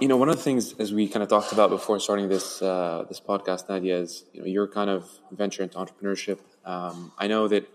[0.00, 2.60] you know, one of the things as we kind of talked about before starting this
[2.60, 6.38] uh, this podcast, Nadia, is you know your kind of venture into entrepreneurship.
[6.64, 7.68] Um, I know that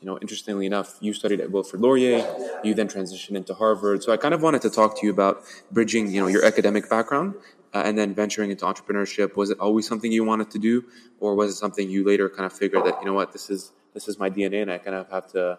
[0.00, 2.18] you know, interestingly enough, you studied at Wilfrid Laurier.
[2.62, 4.02] You then transitioned into Harvard.
[4.02, 5.42] So I kind of wanted to talk to you about
[5.72, 7.36] bridging, you know, your academic background
[7.72, 9.34] uh, and then venturing into entrepreneurship.
[9.34, 10.84] Was it always something you wanted to do,
[11.20, 13.72] or was it something you later kind of figured that you know what this is
[13.94, 15.58] this is my DNA and I kind of have to,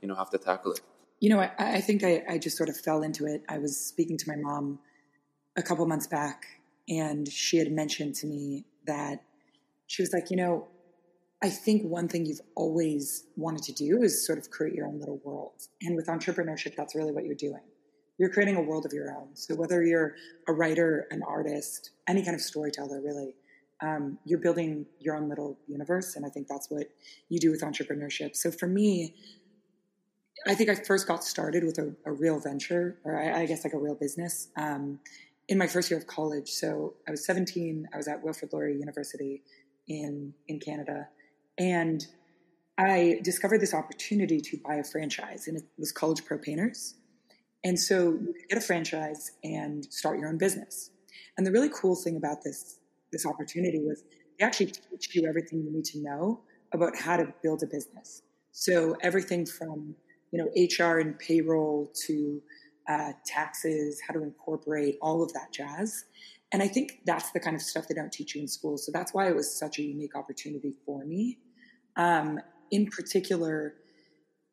[0.00, 0.80] you know, have to tackle it?
[1.18, 3.42] You know, I, I think I, I just sort of fell into it.
[3.48, 4.78] I was speaking to my mom
[5.56, 6.44] a couple months back,
[6.88, 9.22] and she had mentioned to me that
[9.86, 10.68] she was like, you know,
[11.42, 15.00] I think one thing you've always wanted to do is sort of create your own
[15.00, 15.68] little world.
[15.80, 17.62] And with entrepreneurship, that's really what you're doing.
[18.18, 19.28] You're creating a world of your own.
[19.34, 20.14] So whether you're
[20.46, 23.34] a writer, an artist, any kind of storyteller, really,
[23.82, 26.16] um, you're building your own little universe.
[26.16, 26.88] And I think that's what
[27.30, 28.36] you do with entrepreneurship.
[28.36, 29.14] So for me,
[30.46, 33.64] I think I first got started with a, a real venture, or I, I, guess
[33.64, 35.00] like a real business, um,
[35.50, 36.48] in my first year of college.
[36.48, 37.88] So I was 17.
[37.92, 39.42] I was at Wilfrid Laurier University
[39.88, 41.08] in in Canada,
[41.58, 42.06] and
[42.78, 46.94] I discovered this opportunity to buy a franchise, and it was College Pro Painters.
[47.62, 50.90] And so you could get a franchise and start your own business.
[51.36, 52.78] And the really cool thing about this
[53.12, 54.04] this opportunity was
[54.38, 58.22] they actually teach you everything you need to know about how to build a business.
[58.52, 59.96] So everything from
[60.30, 62.40] you know HR and payroll to
[62.90, 66.04] uh, taxes, how to incorporate all of that jazz.
[66.52, 68.76] And I think that's the kind of stuff they don't teach you in school.
[68.76, 71.38] So that's why it was such a unique opportunity for me.
[71.96, 72.40] Um,
[72.72, 73.74] in particular,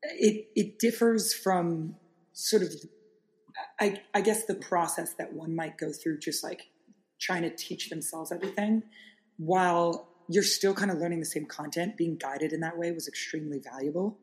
[0.03, 1.95] it, it differs from
[2.33, 2.69] sort of,
[3.79, 6.67] I, I guess, the process that one might go through, just like
[7.19, 8.83] trying to teach themselves everything,
[9.37, 11.97] while you're still kind of learning the same content.
[11.97, 14.19] Being guided in that way was extremely valuable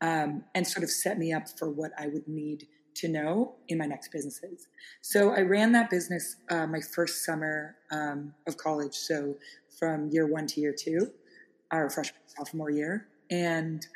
[0.00, 3.78] um, and sort of set me up for what I would need to know in
[3.78, 4.68] my next businesses.
[5.00, 9.36] So I ran that business uh, my first summer um, of college, so
[9.78, 11.10] from year one to year two,
[11.70, 13.86] our freshman sophomore year, and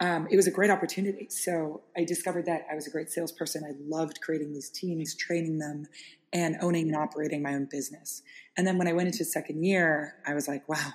[0.00, 1.28] um, it was a great opportunity.
[1.30, 3.64] So I discovered that I was a great salesperson.
[3.64, 5.86] I loved creating these teams, training them,
[6.32, 8.22] and owning and operating my own business.
[8.56, 10.92] And then when I went into second year, I was like, wow,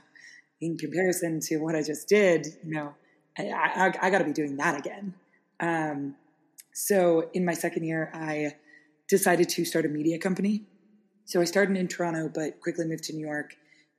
[0.60, 2.94] in comparison to what I just did, you know,
[3.38, 5.14] I, I, I got to be doing that again.
[5.60, 6.16] Um,
[6.74, 8.56] so in my second year, I
[9.08, 10.64] decided to start a media company.
[11.26, 13.56] So I started in Toronto, but quickly moved to New York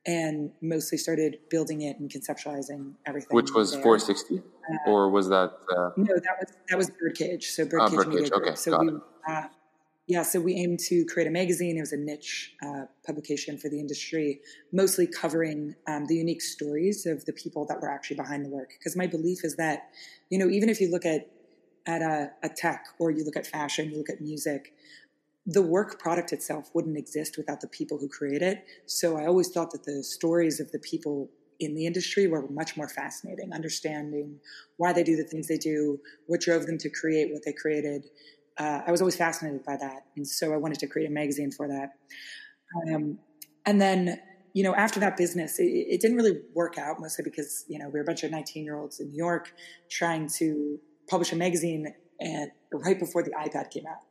[0.06, 3.34] and mostly started building it and conceptualizing everything.
[3.34, 3.82] Which was there.
[3.82, 5.52] 460, uh, or was that?
[5.70, 5.90] Uh...
[5.96, 7.46] No, that was that was Birdcage.
[7.50, 8.14] So Birdcage, uh, Birdcage.
[8.14, 8.46] Media Group.
[8.46, 8.90] Okay, so we.
[9.28, 9.42] Uh,
[10.06, 11.76] yeah, so we aimed to create a magazine.
[11.76, 14.40] It was a niche uh, publication for the industry,
[14.72, 18.70] mostly covering um, the unique stories of the people that were actually behind the work.
[18.76, 19.90] Because my belief is that,
[20.28, 21.28] you know, even if you look at
[21.86, 24.74] at a, a tech or you look at fashion, you look at music,
[25.46, 28.64] the work product itself wouldn't exist without the people who create it.
[28.86, 32.76] So I always thought that the stories of the people in the industry were much
[32.76, 34.38] more fascinating, understanding
[34.76, 38.06] why they do the things they do, what drove them to create what they created.
[38.58, 40.06] Uh, I was always fascinated by that.
[40.16, 41.90] And so I wanted to create a magazine for that.
[42.88, 43.18] Um,
[43.66, 44.20] and then,
[44.54, 47.86] you know, after that business, it, it, didn't really work out mostly because, you know,
[47.86, 49.52] we were a bunch of 19 year olds in New York
[49.90, 50.78] trying to
[51.10, 54.02] publish a magazine and right before the iPad came out.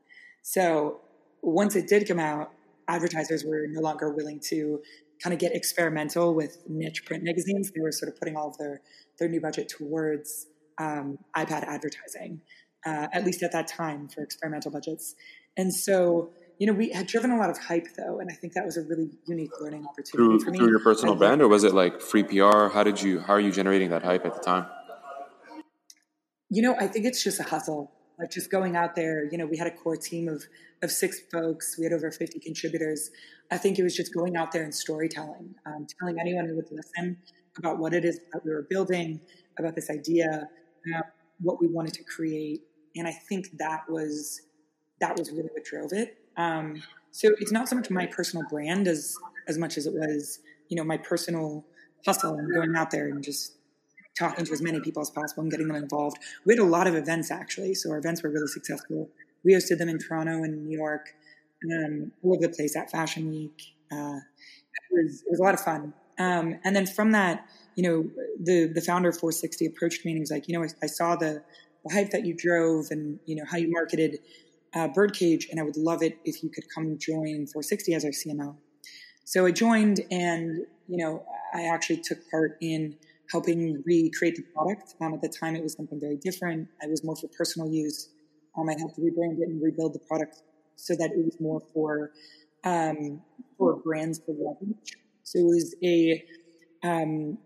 [0.41, 0.99] So
[1.41, 2.51] once it did come out,
[2.87, 4.81] advertisers were no longer willing to
[5.23, 7.71] kind of get experimental with niche print magazines.
[7.71, 8.81] They were sort of putting all of their
[9.17, 12.41] their new budget towards um, iPad advertising,
[12.85, 15.15] uh, at least at that time for experimental budgets.
[15.57, 18.53] And so, you know, we had driven a lot of hype though, and I think
[18.53, 20.59] that was a really unique learning opportunity through, for me.
[20.59, 22.69] Through your personal brand, or was it like free PR?
[22.69, 23.19] How did you?
[23.19, 24.65] How are you generating that hype at the time?
[26.49, 27.91] You know, I think it's just a hustle.
[28.17, 30.43] Like just going out there, you know, we had a core team of
[30.81, 31.77] of six folks.
[31.77, 33.11] We had over 50 contributors.
[33.51, 36.71] I think it was just going out there and storytelling, um, telling anyone who would
[36.71, 37.17] listen
[37.57, 39.19] about what it is that we were building,
[39.57, 40.47] about this idea,
[40.87, 41.05] about
[41.41, 42.61] what we wanted to create.
[42.95, 44.41] And I think that was
[44.99, 46.17] that was really what drove it.
[46.37, 46.81] Um,
[47.11, 49.15] so it's not so much my personal brand as
[49.47, 51.65] as much as it was, you know, my personal
[52.05, 53.57] hustle and going out there and just
[54.19, 56.17] talking to as many people as possible and getting them involved.
[56.45, 59.09] We had a lot of events actually, so our events were really successful.
[59.43, 61.13] We hosted them in Toronto and New York,
[61.71, 63.61] um, all over the place at Fashion Week.
[63.91, 64.19] Uh,
[64.91, 65.93] it, was, it was a lot of fun.
[66.19, 67.45] Um, and then from that,
[67.75, 68.09] you know,
[68.43, 70.87] the the founder of 460 approached me and he was like, you know, I, I
[70.87, 71.41] saw the,
[71.85, 74.19] the hype that you drove and you know how you marketed
[74.73, 78.11] uh, Birdcage, and I would love it if you could come join 460 as our
[78.11, 78.55] CMO.
[79.23, 81.23] So I joined, and you know,
[81.53, 82.97] I actually took part in
[83.31, 84.95] helping recreate the product.
[85.01, 86.67] Um, at the time, it was something very different.
[86.81, 88.09] I was more for personal use.
[88.57, 90.41] Um, I helped rebrand it and rebuild the product
[90.75, 92.11] so that it was more for
[92.63, 93.21] um,
[93.57, 94.97] for brands to leverage.
[95.23, 96.25] So it was a
[96.83, 97.37] um,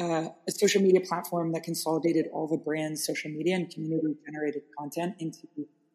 [0.00, 4.62] uh, a social media platform that consolidated all the brand's social media and community generated
[4.78, 5.48] content into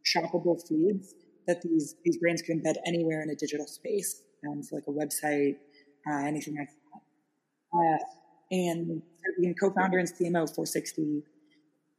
[0.04, 1.14] shoppable feeds
[1.48, 4.92] that these these brands could embed anywhere in a digital space, um, so like a
[4.92, 5.58] website,
[6.08, 7.02] uh, anything like that.
[7.74, 8.21] Uh,
[8.52, 9.02] and
[9.40, 11.24] being co-founder and CMO of 460,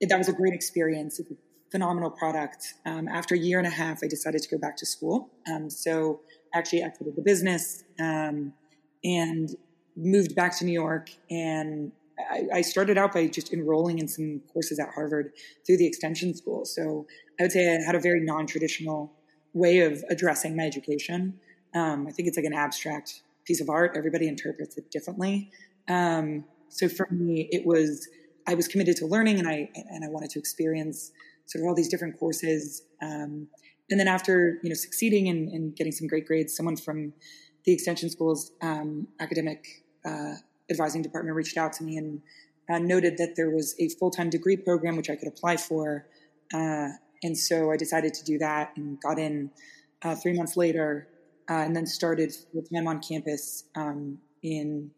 [0.08, 1.18] that was a great experience.
[1.18, 1.24] A
[1.72, 2.74] phenomenal product.
[2.84, 5.30] Um, after a year and a half, I decided to go back to school.
[5.50, 6.20] Um, so
[6.54, 8.52] actually exited the business um,
[9.02, 9.48] and
[9.96, 11.10] moved back to New York.
[11.30, 11.92] And
[12.30, 15.32] I, I, started out by just enrolling in some courses at Harvard
[15.66, 16.66] through the extension school.
[16.66, 17.06] So
[17.40, 19.10] I would say I had a very non-traditional
[19.54, 21.40] way of addressing my education.
[21.74, 23.94] Um, I think it's like an abstract piece of art.
[23.96, 25.50] Everybody interprets it differently.
[25.92, 28.08] Um, so for me, it was
[28.46, 31.12] I was committed to learning, and I and I wanted to experience
[31.46, 32.82] sort of all these different courses.
[33.02, 33.48] Um,
[33.90, 37.12] and then after you know succeeding and, and, getting some great grades, someone from
[37.64, 40.34] the extension school's um, academic uh,
[40.70, 42.22] advising department reached out to me and
[42.70, 46.06] uh, noted that there was a full time degree program which I could apply for.
[46.54, 46.88] Uh,
[47.22, 49.50] and so I decided to do that and got in
[50.02, 51.08] uh, three months later,
[51.48, 54.90] uh, and then started full time on campus um, in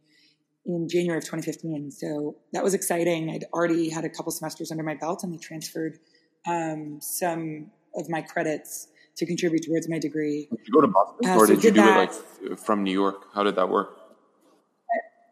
[0.67, 1.91] in January of 2015.
[1.91, 3.31] So that was exciting.
[3.31, 5.99] I'd already had a couple semesters under my belt, and they transferred
[6.47, 10.49] um, some of my credits to contribute towards my degree.
[10.51, 12.83] Did you go to Boston, uh, or so did you do that, it like from
[12.83, 13.27] New York?
[13.35, 13.99] How did that work?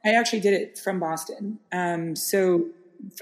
[0.05, 1.59] I, I actually did it from Boston.
[1.73, 2.67] Um, so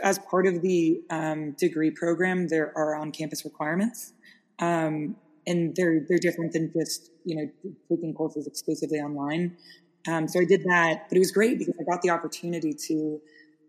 [0.02, 4.12] as part of the um, degree program, there are on-campus requirements,
[4.58, 5.16] um,
[5.46, 9.56] and they're they're different than just you know taking courses exclusively online.
[10.08, 13.20] Um, so I did that, but it was great because I got the opportunity to,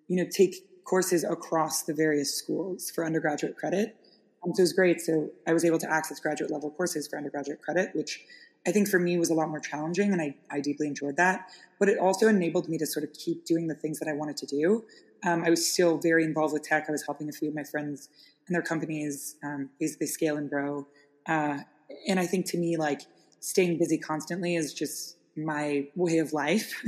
[0.08, 0.56] you know, take
[0.86, 3.96] courses across the various schools for undergraduate credit.
[4.44, 5.02] Um, so it was great.
[5.02, 8.26] So I was able to access graduate level courses for undergraduate credit, which
[8.68, 11.50] I think for me was a lot more challenging, and I, I deeply enjoyed that.
[11.80, 14.38] But it also enabled me to sort of keep doing the things that I wanted
[14.38, 14.86] to do.
[15.24, 16.86] Um, I was still very involved with tech.
[16.88, 18.10] I was helping a few of my friends
[18.48, 20.88] and their companies um, basically scale and grow.
[21.28, 21.60] Uh,
[22.08, 23.02] and I think to me, like
[23.40, 26.82] staying busy constantly is just my way of life.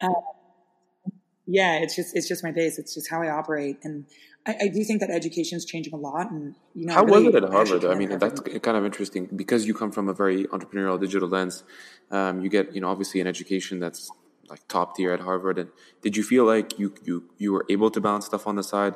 [0.00, 0.08] uh,
[1.46, 2.78] yeah, it's just it's just my base.
[2.78, 4.06] It's just how I operate, and
[4.46, 6.30] I, I do think that education is changing a lot.
[6.30, 7.84] And you know, how really was it at Harvard?
[7.84, 11.64] I mean, that's kind of interesting because you come from a very entrepreneurial digital lens.
[12.10, 14.10] Um, you get you know obviously an education that's
[14.48, 15.58] like top tier at Harvard.
[15.58, 15.70] And
[16.02, 18.94] did you feel like you you you were able to balance stuff on the side?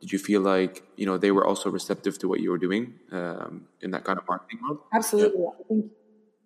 [0.00, 2.94] Did you feel like you know they were also receptive to what you were doing
[3.10, 4.80] um, in that kind of marketing world?
[4.92, 5.40] Absolutely.
[5.40, 5.48] Yeah.
[5.48, 5.92] I think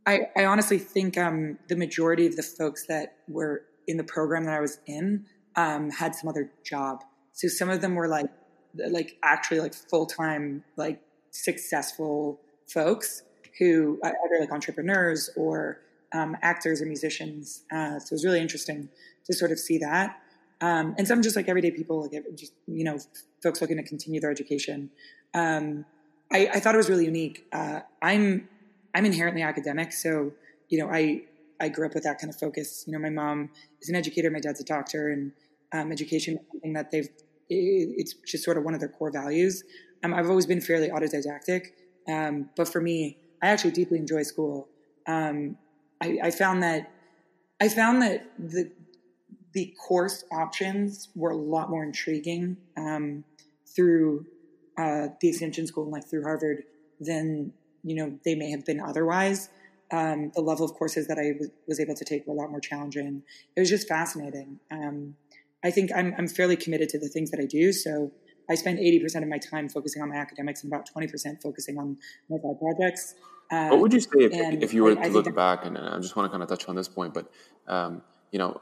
[0.07, 4.45] I, I honestly think um, the majority of the folks that were in the program
[4.45, 5.27] that I was in
[5.57, 7.03] um, had some other job.
[7.33, 8.27] So some of them were like,
[8.91, 11.01] like actually like full time, like
[11.31, 13.23] successful folks
[13.59, 15.81] who uh, either like entrepreneurs or
[16.13, 17.65] um, actors or musicians.
[17.73, 18.89] Uh, so it was really interesting
[19.25, 20.19] to sort of see that.
[20.61, 22.99] Um, and some just like everyday people, like just you know,
[23.43, 24.91] folks looking to continue their education.
[25.35, 25.85] Um,
[26.33, 27.47] I, I, thought it was really unique.
[27.53, 28.49] Uh, I'm
[28.97, 30.33] I'm inherently academic, so
[30.71, 31.23] you know, I
[31.61, 32.85] I grew up with that kind of focus.
[32.87, 33.51] You know, my mom
[33.83, 35.33] is an educator, my dad's a doctor, and
[35.75, 37.09] um, education is something that they've.
[37.51, 39.65] It's just sort of one of their core values.
[40.03, 41.73] Um, I've always been fairly autodidactic,
[42.09, 44.67] um, but for me, I actually deeply enjoy school.
[45.07, 45.59] Um,
[46.01, 46.91] I, I found that
[47.61, 48.73] I found that the
[49.53, 53.25] the course options were a lot more intriguing um,
[53.75, 54.25] through
[54.79, 56.65] uh, the extension school and like through Harvard
[56.99, 57.53] than
[57.87, 59.49] you know they may have been otherwise.
[59.93, 62.51] Um, the level of courses that I w- was able to take were a lot
[62.51, 63.23] more challenging.
[63.55, 64.59] It was just fascinating.
[64.71, 65.15] Um,
[65.65, 67.73] I think I'm, I'm fairly committed to the things that I do.
[67.73, 68.11] So
[68.51, 71.99] I spend 80% of my time focusing on my academics and about 20% focusing on
[72.29, 73.15] my side projects.
[73.51, 75.65] Uh, what would you say if, if you were I, to I look back?
[75.65, 77.31] And I just want to kind of touch on this point, but
[77.69, 78.03] um,
[78.33, 78.61] you know,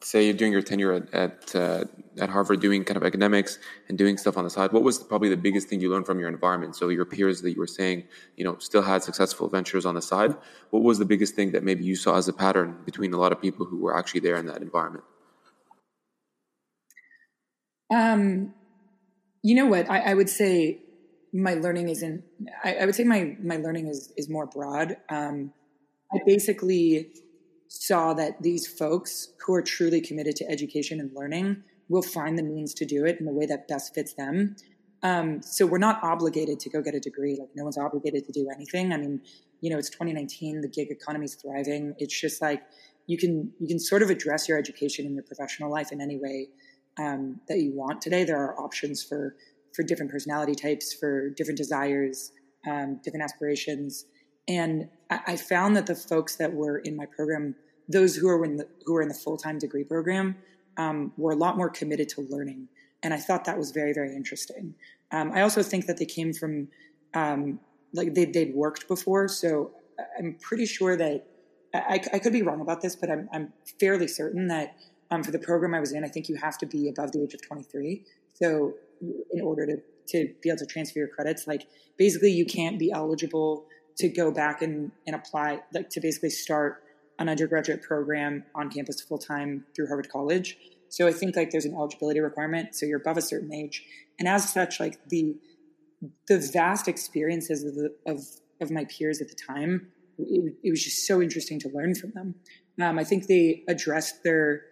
[0.00, 1.84] say you're doing your tenure at at, uh,
[2.18, 3.58] at, Harvard, doing kind of academics
[3.88, 4.72] and doing stuff on the side.
[4.72, 6.74] What was probably the biggest thing you learned from your environment?
[6.76, 8.04] So your peers that you were saying,
[8.36, 10.34] you know, still had successful ventures on the side.
[10.70, 13.32] What was the biggest thing that maybe you saw as a pattern between a lot
[13.32, 15.04] of people who were actually there in that environment?
[17.90, 18.54] Um,
[19.42, 19.90] you know what?
[19.90, 20.80] I, I would say
[21.32, 22.24] my learning isn't.
[22.64, 24.96] I, I, would say my my learning is is more broad.
[25.10, 25.52] Um,
[26.12, 27.10] I basically
[27.68, 32.42] saw that these folks who are truly committed to education and learning will find the
[32.42, 34.56] means to do it in the way that best fits them.
[35.02, 37.36] Um, so we're not obligated to go get a degree.
[37.38, 38.92] Like no one's obligated to do anything.
[38.92, 39.20] I mean,
[39.60, 40.62] you know, it's 2019.
[40.62, 41.94] The gig economy is thriving.
[41.98, 42.62] It's just like
[43.06, 46.16] you can you can sort of address your education and your professional life in any
[46.16, 46.48] way
[46.98, 48.24] um, that you want today.
[48.24, 49.36] There are options for
[49.74, 52.32] for different personality types, for different desires,
[52.66, 54.06] um, different aspirations,
[54.48, 57.54] And I, found that the folks that were in my program,
[57.88, 60.36] those who are in the who are in the full time degree program,
[60.76, 62.68] um, were a lot more committed to learning,
[63.02, 64.74] and I thought that was very very interesting.
[65.12, 66.68] Um, I also think that they came from
[67.14, 67.60] um,
[67.92, 69.70] like they they'd worked before, so
[70.18, 71.26] I'm pretty sure that
[71.74, 74.76] I, I could be wrong about this, but I'm I'm fairly certain that
[75.10, 77.22] um, for the program I was in, I think you have to be above the
[77.22, 78.04] age of 23.
[78.34, 78.74] So
[79.32, 82.90] in order to to be able to transfer your credits, like basically you can't be
[82.92, 83.66] eligible
[83.98, 86.82] to go back and, and apply, like to basically start
[87.18, 90.56] an undergraduate program on campus full time through Harvard College.
[90.88, 92.74] So I think like there's an eligibility requirement.
[92.74, 93.84] So you're above a certain age,
[94.18, 95.36] and as such, like the
[96.28, 98.20] the vast experiences of the, of
[98.60, 102.12] of my peers at the time, it, it was just so interesting to learn from
[102.12, 102.34] them.
[102.80, 104.62] Um, I think they addressed their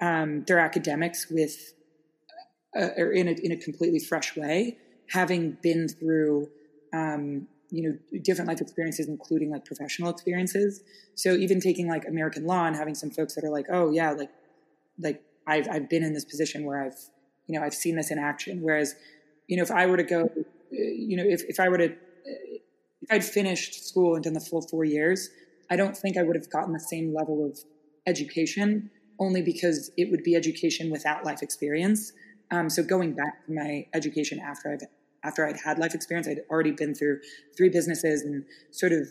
[0.00, 1.74] um, their academics with
[2.76, 4.78] uh, or in a in a completely fresh way,
[5.10, 6.48] having been through
[6.92, 10.82] um, you know different life experiences including like professional experiences.
[11.14, 14.12] So even taking like american law and having some folks that are like oh yeah
[14.12, 14.30] like
[14.98, 16.98] like i've i've been in this position where i've
[17.46, 18.62] you know i've seen this in action.
[18.62, 18.94] Whereas
[19.46, 20.30] you know if i were to go
[20.70, 21.94] you know if, if i were to
[23.02, 25.30] if i'd finished school and done the full four years
[25.70, 27.58] i don't think i would have gotten the same level of
[28.06, 32.12] education only because it would be education without life experience.
[32.50, 34.80] Um, so going back to my education after i've
[35.24, 37.20] after I'd had life experience, I'd already been through
[37.56, 39.08] three businesses and sort of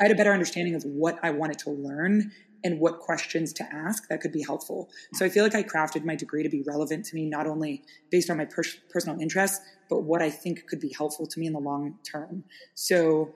[0.00, 2.32] I had a better understanding of what I wanted to learn
[2.64, 4.90] and what questions to ask that could be helpful.
[5.14, 7.82] So I feel like I crafted my degree to be relevant to me, not only
[8.10, 11.46] based on my per- personal interests, but what I think could be helpful to me
[11.46, 12.44] in the long term.
[12.74, 13.34] So,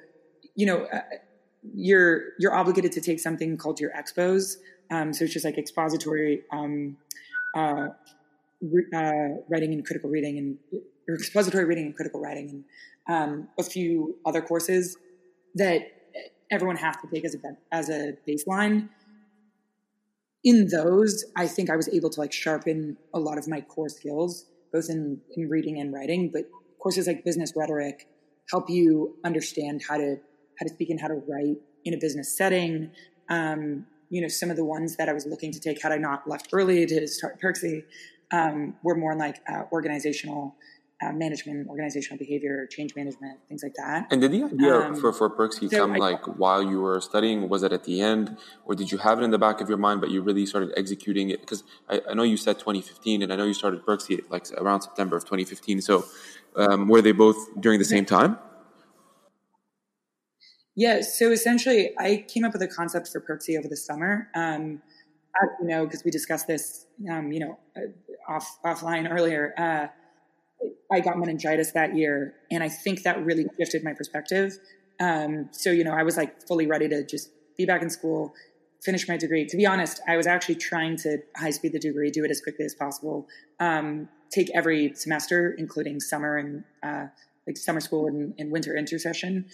[0.54, 1.00] you know, uh,
[1.74, 4.56] you're you're obligated to take something called your expos.
[4.90, 6.98] Um, so it's just like expository um,
[7.56, 7.88] uh,
[8.60, 12.64] re- uh, writing and critical reading and or expository reading and critical writing and
[13.08, 14.96] um, a few other courses
[15.54, 15.82] that
[16.50, 17.38] everyone has to take as a
[17.72, 18.88] as a baseline.
[20.42, 23.88] In those, I think I was able to like sharpen a lot of my core
[23.88, 26.30] skills, both in, in reading and writing.
[26.30, 26.44] But
[26.78, 28.06] courses like business rhetoric
[28.50, 30.16] help you understand how to
[30.58, 32.90] how to speak and how to write in a business setting.
[33.28, 35.96] Um, you know, some of the ones that I was looking to take had I
[35.96, 37.82] not left early to start Perksy
[38.30, 40.56] um, were more like uh, organizational
[41.02, 44.06] uh, management, organizational behavior, change management, things like that.
[44.10, 47.00] And did the idea um, for, for Perksy so come I, like while you were
[47.00, 47.48] studying?
[47.48, 49.78] Was it at the end, or did you have it in the back of your
[49.78, 51.40] mind, but you really started executing it?
[51.40, 54.82] Because I, I know you said 2015, and I know you started Perksy like around
[54.82, 55.80] September of 2015.
[55.80, 56.04] So
[56.56, 58.38] um, were they both during the same time?
[60.76, 61.02] Yeah.
[61.02, 64.28] So essentially, I came up with a concept for Perksy over the summer.
[64.34, 64.82] Um,
[65.42, 69.52] as you know, because we discussed this, um, you know, uh, off offline earlier.
[69.58, 69.88] Uh,
[70.90, 74.58] I got meningitis that year, and I think that really shifted my perspective.
[75.00, 78.34] Um, so you know, I was like fully ready to just be back in school,
[78.82, 79.46] finish my degree.
[79.46, 82.40] To be honest, I was actually trying to high speed the degree, do it as
[82.40, 83.26] quickly as possible,
[83.60, 87.06] um, take every semester, including summer and uh,
[87.46, 89.46] like summer school and, and winter intersession.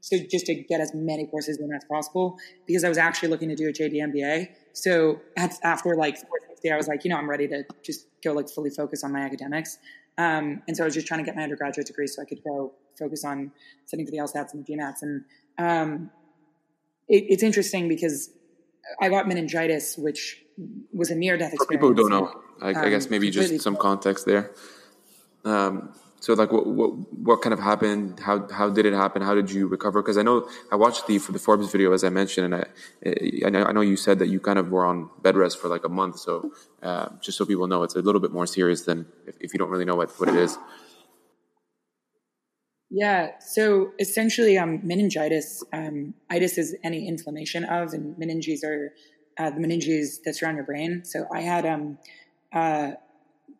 [0.00, 3.48] So just to get as many courses in as possible, because I was actually looking
[3.48, 4.48] to do a JD MBA.
[4.72, 8.48] So after like 460, I was like, you know, I'm ready to just go like
[8.48, 9.78] fully focus on my academics.
[10.18, 12.42] Um, and so I was just trying to get my undergraduate degree so I could
[12.42, 13.52] go focus on
[13.86, 15.02] studying for the LSATs and the GMATs.
[15.02, 15.24] And
[15.58, 16.10] um,
[17.08, 18.30] it, it's interesting because
[19.00, 20.42] I got meningitis, which
[20.92, 21.66] was a near death experience.
[21.66, 24.52] For people who don't know, I, um, I guess maybe just some context there.
[25.44, 25.94] Um,
[26.28, 26.90] so like what, what
[27.28, 28.20] what kind of happened?
[28.20, 29.22] How how did it happen?
[29.22, 30.02] How did you recover?
[30.02, 32.54] Because i know i watched the for the forbes video as i mentioned and
[33.56, 35.84] i i know you said that you kind of were on bed rest for like
[35.84, 36.18] a month.
[36.18, 39.54] So uh, just so people know it's a little bit more serious than if, if
[39.54, 40.58] you don't really know what, what it is.
[42.90, 43.30] Yeah.
[43.40, 48.92] So essentially um, meningitis um, itis is any inflammation of and meninges are
[49.38, 51.06] uh, the meninges that surround your brain.
[51.06, 51.96] So i had um,
[52.52, 52.90] uh,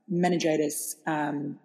[0.07, 1.59] meningitis um,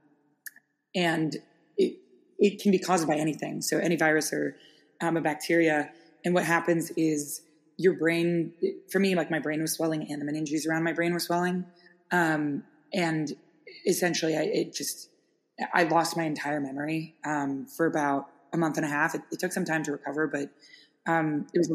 [0.95, 1.35] and
[1.77, 1.97] it,
[2.39, 3.61] it can be caused by anything.
[3.61, 4.55] So any virus or
[5.01, 5.91] um, a bacteria.
[6.25, 7.41] And what happens is
[7.77, 8.53] your brain,
[8.91, 11.65] for me, like my brain was swelling and the meninges around my brain were swelling.
[12.11, 13.33] Um, and
[13.87, 15.09] essentially I, it just,
[15.73, 19.15] I lost my entire memory, um, for about a month and a half.
[19.15, 20.49] It, it took some time to recover, but,
[21.07, 21.71] um, it was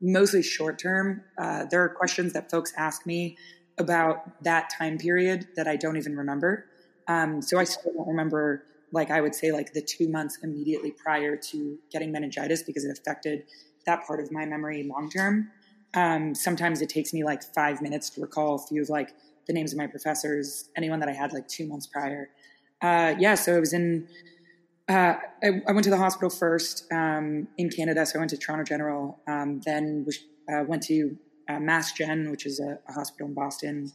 [0.00, 1.22] mostly short term.
[1.38, 3.36] Uh, there are questions that folks ask me
[3.78, 6.66] about that time period that I don't even remember.
[7.12, 10.92] Um, so I still don't remember, like I would say, like the two months immediately
[10.92, 13.44] prior to getting meningitis because it affected
[13.86, 15.50] that part of my memory long term.
[15.94, 19.10] Um, sometimes it takes me like five minutes to recall a few of like
[19.46, 22.30] the names of my professors, anyone that I had like two months prior.
[22.80, 24.08] Uh, yeah, so it was in
[24.88, 25.14] Uh,
[25.46, 28.64] I, I, went to the hospital first um, in Canada, so I went to Toronto
[28.64, 29.18] General.
[29.28, 30.18] Um, then was,
[30.52, 31.16] uh, went to
[31.48, 33.92] uh, Mass Gen, which is a, a hospital in Boston,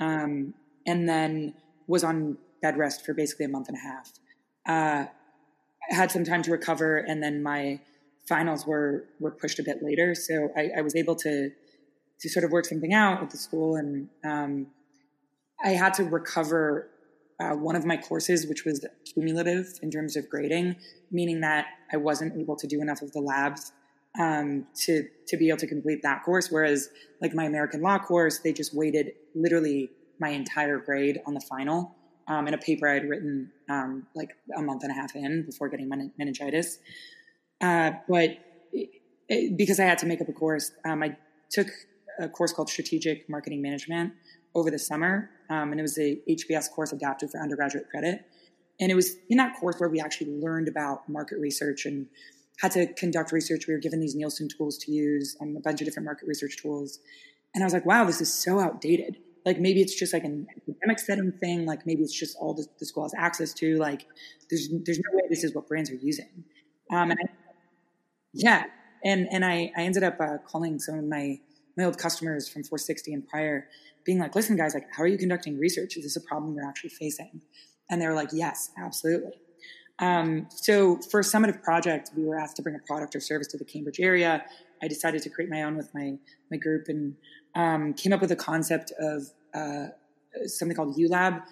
[0.00, 0.54] um,
[0.86, 1.54] and then
[1.88, 4.12] was on bed rest for basically a month and a half.
[4.68, 5.06] Uh,
[5.90, 7.80] I had some time to recover, and then my
[8.28, 11.50] finals were were pushed a bit later, so I, I was able to
[12.20, 14.66] to sort of work something out with the school, and um,
[15.64, 16.90] I had to recover
[17.40, 18.84] uh, one of my courses, which was
[19.14, 20.76] cumulative in terms of grading,
[21.10, 23.72] meaning that I wasn't able to do enough of the labs
[24.18, 26.50] um, to to be able to complete that course.
[26.50, 31.40] Whereas, like my American law course, they just weighted literally my entire grade on the
[31.40, 31.94] final
[32.28, 35.44] um, in a paper I had written um, like a month and a half in
[35.44, 36.78] before getting men- meningitis.
[37.60, 38.38] Uh, but
[38.72, 38.90] it,
[39.28, 41.16] it, because I had to make up a course, um, I
[41.50, 41.68] took
[42.20, 44.12] a course called Strategic Marketing Management
[44.54, 48.24] over the summer, um, and it was a HBS course adapted for undergraduate credit.
[48.80, 52.06] And it was in that course where we actually learned about market research and
[52.60, 53.66] had to conduct research.
[53.66, 56.56] We were given these Nielsen tools to use, um, a bunch of different market research
[56.60, 57.00] tools.
[57.54, 59.16] And I was like, wow, this is so outdated.
[59.44, 61.66] Like maybe it's just like an academic setting thing.
[61.66, 63.76] Like maybe it's just all the, the school has access to.
[63.76, 64.06] Like
[64.50, 66.44] there's there's no way this is what brands are using.
[66.90, 67.32] Um, and I,
[68.34, 68.64] yeah,
[69.04, 71.38] and and I I ended up uh, calling some of my
[71.78, 73.68] my old customers from 460 and prior,
[74.04, 75.96] being like, listen, guys, like, how are you conducting research?
[75.96, 77.40] Is this a problem you're actually facing?
[77.88, 79.40] And they were like, yes, absolutely.
[80.00, 83.46] Um, so for a summative project, we were asked to bring a product or service
[83.48, 84.44] to the Cambridge area.
[84.82, 86.18] I decided to create my own with my
[86.50, 87.14] my group and
[87.58, 89.88] um, came up with a concept of uh,
[90.46, 91.42] something called ULab.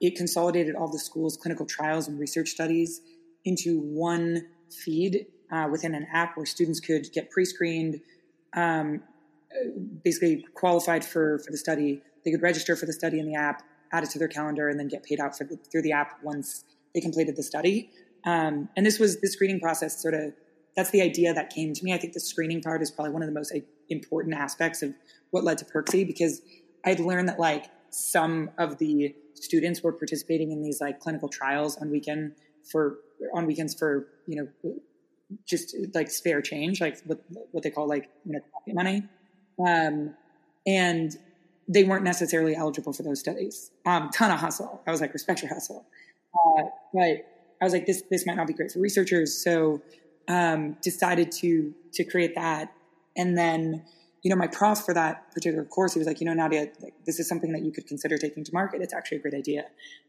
[0.00, 3.00] It consolidated all the school's clinical trials and research studies
[3.44, 8.00] into one feed uh, within an app where students could get pre-screened,
[8.54, 9.02] um,
[10.04, 12.02] basically qualified for for the study.
[12.24, 14.78] They could register for the study in the app, add it to their calendar, and
[14.78, 17.90] then get paid out the, through the app once they completed the study.
[18.24, 20.00] Um, and this was the screening process.
[20.00, 20.32] Sort of
[20.76, 21.92] that's the idea that came to me.
[21.92, 23.52] I think the screening part is probably one of the most
[23.88, 24.94] important aspects of
[25.30, 26.42] what led to Perksy because
[26.84, 31.76] I'd learned that like some of the students were participating in these like clinical trials
[31.76, 32.32] on weekend
[32.70, 32.98] for
[33.34, 34.74] on weekends for you know
[35.44, 37.22] just like spare change, like what
[37.52, 39.02] what they call like you know pocket money,
[39.66, 40.14] um,
[40.66, 41.16] and
[41.68, 43.70] they weren't necessarily eligible for those studies.
[43.84, 44.80] Um, ton of hustle.
[44.86, 45.84] I was like, respect your hustle,
[46.34, 47.26] uh, but
[47.60, 49.82] I was like, this this might not be great for researchers, so
[50.28, 52.72] um, decided to to create that,
[53.16, 53.84] and then
[54.22, 56.94] you know my prof for that particular course, he was like, you know, Nadia, like,
[57.04, 58.82] this is something that you could consider taking to market.
[58.82, 59.64] It's actually a great idea,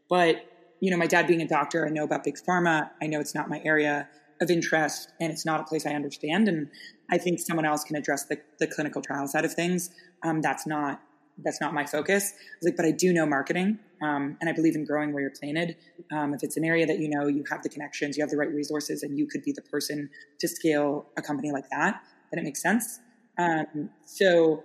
[0.08, 0.44] but
[0.80, 2.90] you know, my dad being a doctor, I know about big pharma.
[3.02, 4.08] I know it's not my area
[4.40, 6.48] of interest and it's not a place I understand.
[6.48, 6.68] And
[7.10, 9.90] I think someone else can address the, the clinical trial side of things.
[10.22, 11.00] Um, that's not
[11.44, 12.32] that's not my focus.
[12.32, 15.22] I was like, but I do know marketing, um, and I believe in growing where
[15.22, 15.76] you're planted.
[16.10, 18.36] Um, if it's an area that you know, you have the connections, you have the
[18.36, 22.40] right resources, and you could be the person to scale a company like that, then
[22.40, 23.00] it makes sense.
[23.38, 24.64] Um, so,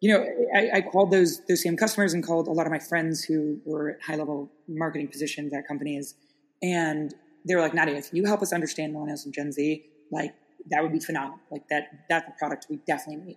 [0.00, 2.78] you know, I, I, called those those same customers and called a lot of my
[2.78, 6.14] friends who were at high level marketing positions at companies,
[6.62, 7.14] and
[7.46, 10.34] they were like, Nadia, if you help us understand millennials and Gen Z, like
[10.70, 11.38] that would be phenomenal.
[11.50, 13.36] Like that, that's a product we definitely need.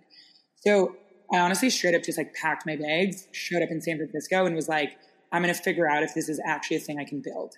[0.56, 0.96] So
[1.32, 4.54] I honestly straight up just like packed my bags, showed up in San Francisco and
[4.54, 4.96] was like,
[5.32, 7.54] I'm going to figure out if this is actually a thing I can build.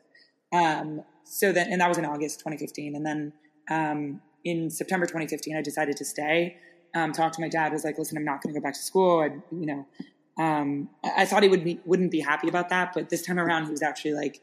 [0.52, 2.94] Um, so then, and that was in August 2015.
[2.94, 3.32] And then
[3.70, 6.56] um, in September 2015, I decided to stay.
[6.94, 8.80] Um, talked to my dad, was like, listen, I'm not going to go back to
[8.80, 9.20] school.
[9.20, 9.86] I, you know,
[10.38, 12.92] um, I, I thought he would be, wouldn't be happy about that.
[12.92, 14.40] But this time around, he was actually like,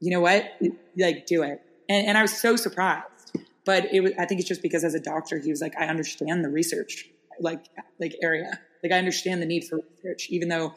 [0.00, 0.50] you know what?
[0.96, 1.62] Like, do it.
[1.88, 3.04] And, and I was so surprised.
[3.64, 5.86] But it was, I think it's just because as a doctor, he was like, I
[5.86, 7.08] understand the research,
[7.40, 7.64] like,
[7.98, 8.60] like area.
[8.82, 10.74] Like, I understand the need for research, even though,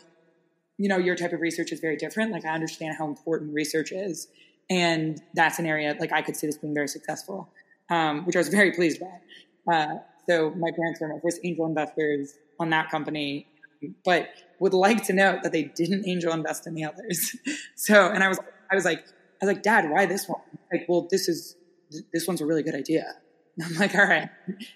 [0.78, 2.32] you know, your type of research is very different.
[2.32, 4.30] Like, I understand how important research is.
[4.70, 7.50] And that's an area, like, I could see this being very successful,
[7.90, 9.74] um, which I was very pleased by.
[9.74, 9.96] Uh,
[10.30, 13.48] so my parents were my first angel investors on that company,
[14.04, 17.36] but would like to note that they didn't angel invest in the others.
[17.76, 18.40] so, and I was,
[18.72, 19.06] I was like,
[19.42, 20.42] I was like, Dad, why this one?
[20.72, 21.56] Like, well, this is
[22.12, 23.16] this one's a really good idea.
[23.58, 24.30] And I'm like, all right.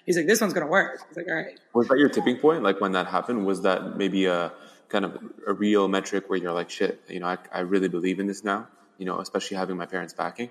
[0.06, 1.00] He's like, this one's gonna work.
[1.04, 1.60] I was like, all right.
[1.74, 2.64] Was that your tipping point?
[2.64, 4.54] Like when that happened, was that maybe a
[4.90, 8.20] kind of a real metric where you're like, shit, you know, I, I really believe
[8.20, 8.68] in this now.
[8.98, 10.50] You know, especially having my parents backing.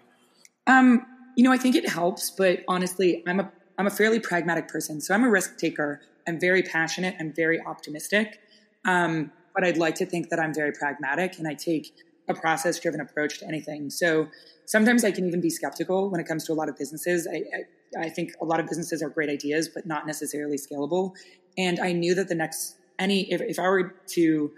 [0.66, 4.68] Um, you know, I think it helps, but honestly, I'm a I'm a fairly pragmatic
[4.68, 6.02] person, so I'm a risk taker.
[6.28, 7.16] I'm very passionate.
[7.18, 8.40] I'm very optimistic.
[8.84, 11.92] Um, but I'd like to think that I'm very pragmatic, and I take
[12.28, 13.90] a process driven approach to anything.
[13.90, 14.28] So
[14.66, 17.26] sometimes I can even be skeptical when it comes to a lot of businesses.
[17.26, 17.42] I,
[17.98, 21.12] I, I, think a lot of businesses are great ideas, but not necessarily scalable.
[21.58, 24.52] And I knew that the next, any, if, if I were to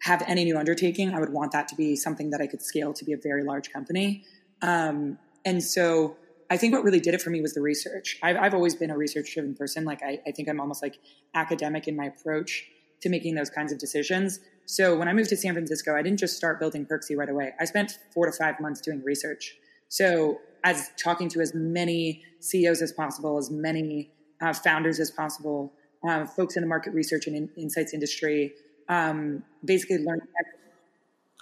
[0.00, 2.92] have any new undertaking, I would want that to be something that I could scale
[2.92, 4.24] to be a very large company.
[4.60, 6.16] Um, and so
[6.50, 8.18] I think what really did it for me was the research.
[8.22, 9.84] I've, I've always been a research driven person.
[9.84, 10.98] Like I, I think I'm almost like
[11.34, 12.66] academic in my approach
[13.00, 14.38] to making those kinds of decisions.
[14.66, 17.52] So when I moved to San Francisco, I didn't just start building Perksy right away.
[17.58, 19.56] I spent four to five months doing research.
[19.88, 25.72] So as talking to as many CEOs as possible, as many uh, founders as possible,
[26.06, 28.52] uh, folks in the market research and in, insights industry,
[28.88, 30.26] um, basically learning.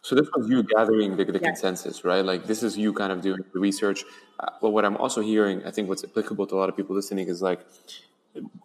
[0.02, 2.24] So this was you gathering the, the consensus, right?
[2.24, 4.04] Like this is you kind of doing the research.
[4.38, 6.96] Uh, but what I'm also hearing, I think what's applicable to a lot of people
[6.96, 7.60] listening is like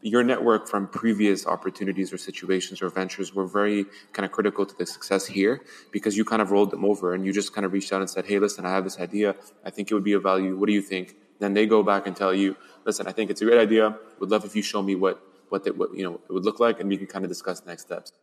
[0.02, 4.76] your network from previous opportunities or situations or ventures were very kind of critical to
[4.78, 7.74] the success here because you kind of rolled them over and you just kind of
[7.74, 9.36] reached out and said, Hey, listen, I have this idea.
[9.66, 10.56] I think it would be of value.
[10.56, 11.16] What do you think?
[11.40, 13.98] Then they go back and tell you, listen, I think it's a great idea.
[14.20, 16.60] Would love if you show me what, what, the, what you know, it would look
[16.60, 18.14] like and we can kind of discuss next steps.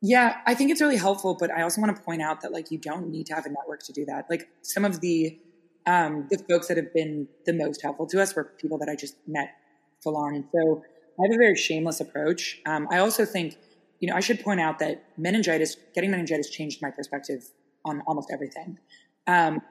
[0.00, 2.70] Yeah, I think it's really helpful, but I also want to point out that like
[2.70, 4.26] you don't need to have a network to do that.
[4.30, 5.38] Like some of the
[5.86, 8.94] um, the folks that have been the most helpful to us were people that I
[8.94, 9.54] just met
[10.02, 10.44] full on.
[10.52, 10.82] So
[11.18, 12.60] I have a very shameless approach.
[12.66, 13.56] Um, I also think,
[13.98, 17.42] you know, I should point out that meningitis, getting meningitis changed my perspective
[17.84, 18.78] on almost everything.
[19.26, 19.62] Um,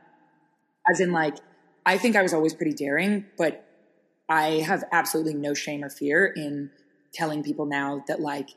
[0.90, 1.38] as in, like,
[1.86, 3.63] I think I was always pretty daring, but
[4.28, 6.72] I have absolutely no shame or fear in
[7.13, 8.50] telling people now that, like,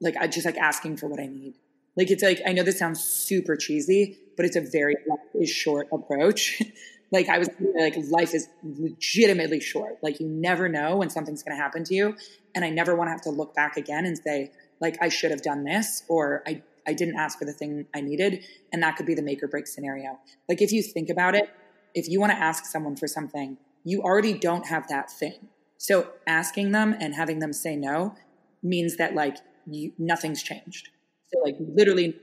[0.00, 1.54] like I just like asking for what I need.
[1.96, 4.96] Like it's like I know this sounds super cheesy, but it's a very
[5.34, 6.62] is short approach.
[7.12, 9.98] like I was like life is legitimately short.
[10.02, 12.16] Like you never know when something's going to happen to you,
[12.54, 15.30] and I never want to have to look back again and say like I should
[15.30, 18.96] have done this or I I didn't ask for the thing I needed, and that
[18.96, 20.18] could be the make or break scenario.
[20.48, 21.50] Like if you think about it,
[21.94, 25.48] if you want to ask someone for something, you already don't have that thing.
[25.76, 28.14] So asking them and having them say no
[28.62, 30.90] means that like you, nothing's changed.
[31.32, 32.16] So like literally.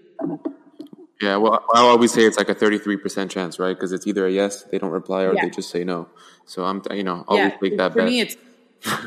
[1.22, 3.76] Yeah, well, I always say it's like a thirty-three percent chance, right?
[3.76, 5.46] Because it's either a yes, they don't reply, or yeah.
[5.46, 6.10] they just say no.
[6.46, 7.58] So I'm, you know, always yeah.
[7.60, 8.08] make that for bet.
[8.08, 8.22] me.
[8.22, 8.38] It's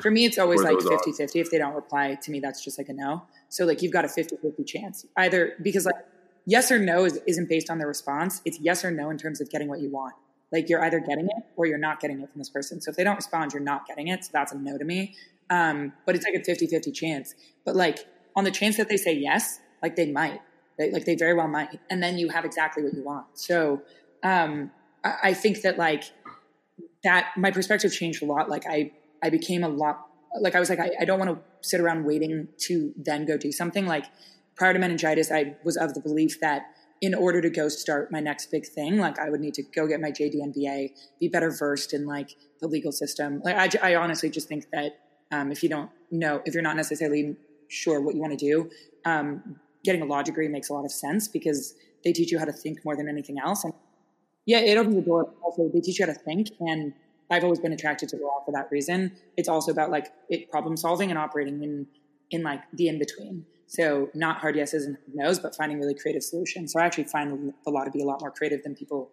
[0.03, 1.37] for me, it's always like 50-50.
[1.37, 3.23] If they don't reply to me, that's just like a no.
[3.49, 5.95] So like you've got a 50-50 chance either because like
[6.47, 8.41] yes or no is, isn't based on the response.
[8.45, 10.15] It's yes or no in terms of getting what you want.
[10.53, 12.81] Like you're either getting it or you're not getting it from this person.
[12.81, 14.25] So if they don't respond, you're not getting it.
[14.25, 15.15] So that's a no to me.
[15.49, 17.35] Um, but it's like a 50-50 chance.
[17.65, 18.07] But like
[18.41, 20.41] on the chance that they say yes, like they might,
[20.79, 23.27] they, like they very well might, and then you have exactly what you want.
[23.35, 23.83] So
[24.23, 24.71] um,
[25.05, 26.05] I, I think that like
[27.05, 28.49] that my perspective changed a lot.
[28.49, 30.07] Like I I became a lot
[30.41, 33.37] like I was like I, I don't want to sit around waiting to then go
[33.37, 33.85] do something.
[33.85, 34.07] Like
[34.57, 36.63] prior to meningitis, I was of the belief that
[37.03, 39.87] in order to go start my next big thing, like I would need to go
[39.87, 43.43] get my JD MBA, be better versed in like the legal system.
[43.45, 44.93] Like I, I honestly just think that
[45.31, 47.37] um, if you don't know, if you're not necessarily
[47.71, 48.71] sure what you want to do,
[49.05, 52.45] um, getting a law degree makes a lot of sense because they teach you how
[52.45, 53.65] to think more than anything else.
[53.65, 53.73] And
[54.47, 55.33] yeah, it opens the door.
[55.43, 56.93] Also, they teach you how to think, and
[57.31, 59.13] I've always been attracted to law for that reason.
[59.37, 61.87] It's also about like it problem solving and operating in
[62.31, 63.45] in like the in between.
[63.67, 66.73] So not hard yeses and nos, but finding really creative solutions.
[66.73, 69.13] So I actually find the law to be a lot more creative than people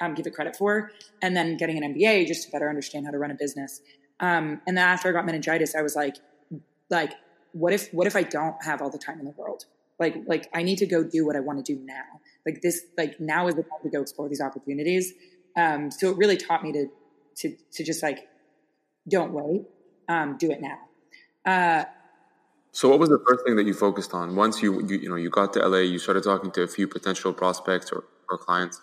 [0.00, 0.92] um, give it credit for.
[1.22, 3.80] And then getting an MBA just to better understand how to run a business.
[4.20, 6.16] Um, and then after I got meningitis, I was like,
[6.88, 7.14] like
[7.56, 9.64] what if what if I don't have all the time in the world?
[9.98, 12.20] Like like I need to go do what I want to do now.
[12.44, 15.12] Like this like now is the time to go explore these opportunities.
[15.56, 16.88] Um, so it really taught me to
[17.36, 18.28] to to just like
[19.08, 19.64] don't wait,
[20.08, 20.78] um, do it now.
[21.44, 21.84] Uh,
[22.72, 25.16] so what was the first thing that you focused on once you, you you know
[25.16, 25.78] you got to LA?
[25.78, 28.82] You started talking to a few potential prospects or, or clients.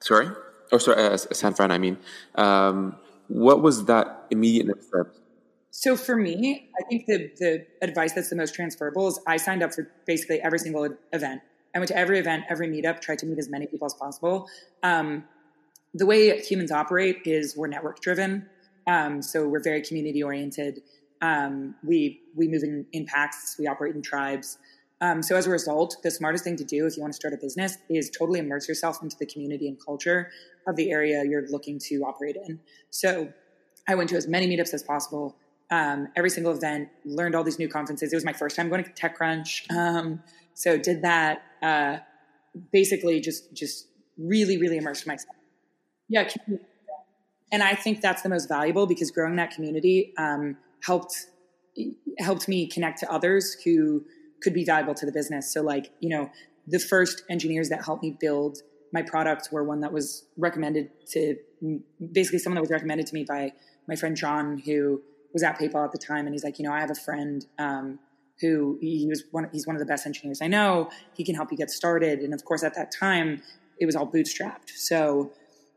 [0.00, 0.28] Sorry,
[0.72, 1.70] or sorry, uh, San Fran.
[1.70, 1.98] I mean,
[2.36, 2.96] um,
[3.28, 5.25] what was that immediate next step?
[5.78, 9.62] So for me, I think the the advice that's the most transferable is I signed
[9.62, 11.42] up for basically every single event.
[11.74, 14.48] I went to every event, every meetup, tried to meet as many people as possible.
[14.82, 15.24] Um,
[15.92, 18.48] the way humans operate is we're network driven,
[18.86, 20.80] um, so we're very community oriented.
[21.20, 24.56] Um, we we move in, in packs, we operate in tribes.
[25.02, 27.34] Um, so as a result, the smartest thing to do if you want to start
[27.34, 30.30] a business is totally immerse yourself into the community and culture
[30.66, 32.60] of the area you're looking to operate in.
[32.88, 33.30] So
[33.86, 35.36] I went to as many meetups as possible
[35.70, 38.12] um, every single event, learned all these new conferences.
[38.12, 39.70] It was my first time going to TechCrunch.
[39.70, 40.22] Um,
[40.54, 41.98] so did that, uh,
[42.72, 45.36] basically just, just really, really immersed myself.
[46.08, 46.28] Yeah.
[47.52, 51.26] And I think that's the most valuable because growing that community, um, helped,
[52.18, 54.04] helped me connect to others who
[54.42, 55.52] could be valuable to the business.
[55.52, 56.30] So like, you know,
[56.66, 58.58] the first engineers that helped me build
[58.92, 61.36] my product were one that was recommended to
[62.12, 63.52] basically someone that was recommended to me by
[63.88, 65.02] my friend John, who
[65.36, 67.44] was at PayPal at the time, and he's like, you know, I have a friend
[67.58, 67.98] um,
[68.40, 69.50] who he was one.
[69.52, 70.88] He's one of the best engineers I know.
[71.14, 72.20] He can help you get started.
[72.20, 73.42] And of course, at that time,
[73.78, 74.70] it was all bootstrapped.
[74.70, 75.32] So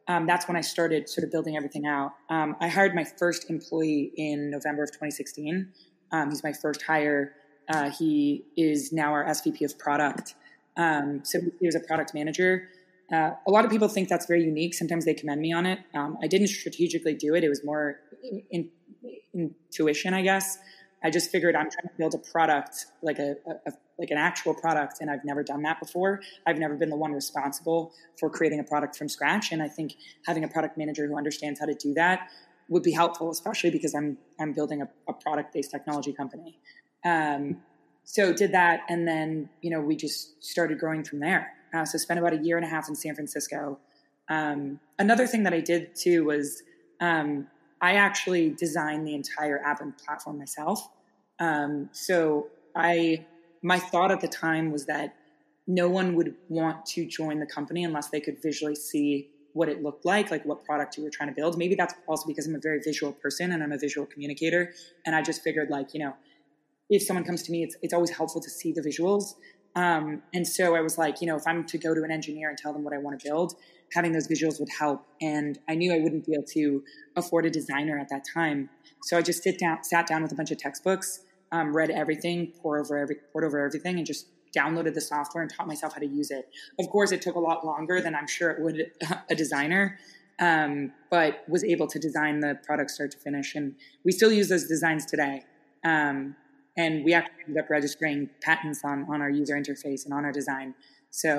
[0.08, 2.14] um, that's when I started sort of building everything out.
[2.30, 5.74] Um, I hired my first employee in November of 2016.
[6.14, 7.34] Um, he's my first hire.
[7.68, 10.36] Uh, he is now our SVP of product.
[10.78, 12.70] Um, so he was a product manager.
[13.12, 14.74] Uh, a lot of people think that's very unique.
[14.74, 15.80] Sometimes they commend me on it.
[15.94, 17.44] Um, I didn't strategically do it.
[17.44, 18.70] It was more in, in,
[19.34, 20.58] intuition, I guess.
[21.04, 24.54] I just figured I'm trying to build a product, like a, a, like an actual
[24.54, 26.22] product, and I've never done that before.
[26.46, 29.96] I've never been the one responsible for creating a product from scratch, and I think
[30.26, 32.30] having a product manager who understands how to do that
[32.68, 36.60] would be helpful, especially because I'm I'm building a, a product based technology company.
[37.06, 37.58] Um,
[38.04, 41.54] so did that, and then you know we just started growing from there.
[41.74, 43.80] Uh, so spent about a year and a half in San Francisco.
[44.28, 46.62] Um, another thing that I did too was
[47.00, 47.48] um,
[47.82, 50.88] I actually designed the entire app and platform myself.
[51.40, 53.26] Um, so I,
[53.62, 55.16] my thought at the time was that
[55.68, 59.82] no one would want to join the company unless they could visually see what it
[59.82, 61.58] looked like, like what product you were trying to build.
[61.58, 64.74] Maybe that's also because I'm a very visual person and I'm a visual communicator.
[65.06, 66.14] And I just figured like, you know,
[66.90, 69.36] if someone comes to me, it's, it's always helpful to see the visuals.
[69.76, 72.50] Um, and so I was like, you know, if I'm to go to an engineer
[72.50, 73.54] and tell them what I want to build,
[73.94, 75.06] having those visuals would help.
[75.22, 76.84] And I knew I wouldn't be able to
[77.16, 78.70] afford a designer at that time.
[79.04, 82.54] So I just sit down, sat down with a bunch of textbooks, um, read everything,
[82.62, 86.00] pour over every, poured over everything, and just downloaded the software and taught myself how
[86.00, 86.50] to use it.
[86.80, 88.92] Of course, it took a lot longer than I'm sure it would
[89.30, 90.00] a designer,
[90.40, 93.56] um, but was able to design the product start to finish.
[93.56, 95.44] And we still use those designs today.
[95.84, 96.36] Um,
[96.80, 100.32] and we actually ended up registering patents on, on our user interface and on our
[100.32, 100.74] design.
[101.22, 101.32] So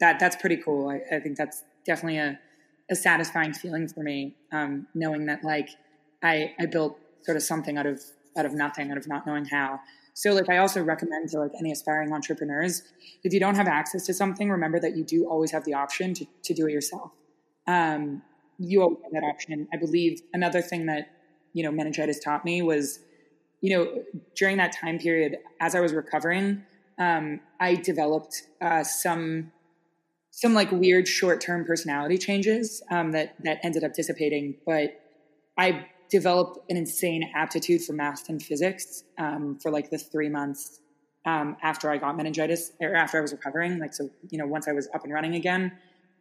[0.00, 0.82] that that's pretty cool.
[0.94, 1.58] I, I think that's
[1.90, 2.38] definitely a,
[2.90, 4.18] a satisfying feeling for me,
[4.52, 5.70] um, knowing that like
[6.22, 7.98] I, I built sort of something out of
[8.38, 9.80] out of nothing, out of not knowing how.
[10.12, 12.82] So like I also recommend to like any aspiring entrepreneurs,
[13.26, 16.14] if you don't have access to something, remember that you do always have the option
[16.14, 17.10] to, to do it yourself.
[17.66, 18.22] Um,
[18.58, 19.66] you always have that option.
[19.72, 21.10] I believe another thing that,
[21.52, 23.00] you know, meningitis taught me was,
[23.64, 24.04] you know,
[24.36, 26.62] during that time period, as I was recovering,
[26.98, 29.52] um, I developed uh, some
[30.30, 34.56] some like weird short term personality changes um, that that ended up dissipating.
[34.66, 35.00] But
[35.56, 40.80] I developed an insane aptitude for math and physics um, for like the three months
[41.24, 43.78] um, after I got meningitis or after I was recovering.
[43.78, 45.72] Like so, you know, once I was up and running again,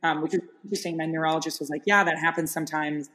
[0.01, 0.95] um, which is interesting.
[0.95, 3.09] My neurologist was like, "Yeah, that happens sometimes."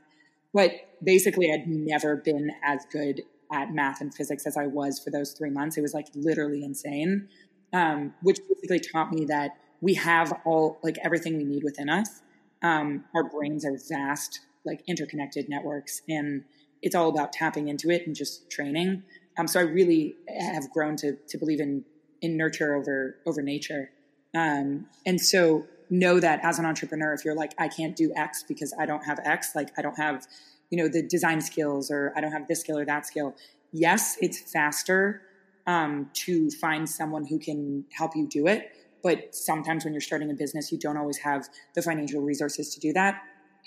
[0.53, 5.11] But basically, I'd never been as good at math and physics as I was for
[5.11, 5.77] those three months.
[5.77, 7.29] It was like literally insane,
[7.73, 12.23] um, which basically taught me that we have all like everything we need within us.
[12.63, 16.45] Um, our brains are vast, like interconnected networks, and
[16.83, 19.03] it's all about tapping into it and just training.
[19.39, 21.85] Um, so I really have grown to to believe in
[22.21, 23.91] in nurture over over nature,
[24.35, 28.45] um, and so know that as an entrepreneur, if you're like I can't do X
[28.47, 30.27] because I don't have X, like I don't have
[30.71, 33.35] you know the design skills or I don't have this skill or that skill.
[33.73, 35.23] Yes, it's faster
[35.67, 40.31] um, to find someone who can help you do it but sometimes when you're starting
[40.31, 43.23] a business, you don't always have the financial resources to do that.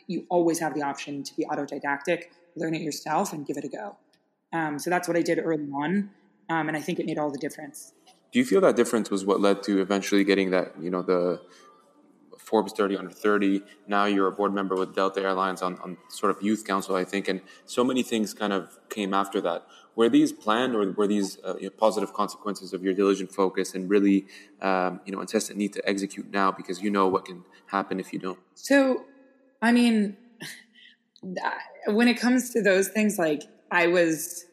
[0.08, 3.70] You always have the option to be autodidactic, learn it yourself, and give it a
[3.70, 3.98] go.
[4.54, 6.10] Um, so that's what I did early on,
[6.50, 7.94] um, and I think it made all the difference.
[8.34, 11.42] Do you feel that difference was what led to eventually getting that, you know, the
[12.52, 13.62] Forbes 30 under 30.
[13.88, 17.06] Now you're a board member with Delta Airlines on, on sort of youth council, I
[17.06, 19.66] think, and so many things kind of came after that.
[19.96, 23.74] Were these planned, or were these uh, you know, positive consequences of your diligent focus
[23.74, 24.28] and really,
[24.62, 28.12] um, you know, incessant need to execute now because you know what can happen if
[28.12, 28.40] you don't?
[28.54, 29.06] So,
[29.62, 30.18] I mean,
[31.88, 34.46] when it comes to those things, like I was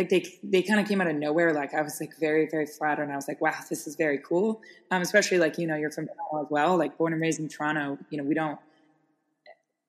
[0.00, 1.52] like they they kind of came out of nowhere.
[1.52, 4.18] Like I was like very very flattered, and I was like, wow, this is very
[4.18, 4.62] cool.
[4.90, 7.48] Um, especially like you know you're from Toronto as well, like born and raised in
[7.48, 7.98] Toronto.
[8.08, 8.58] You know we don't.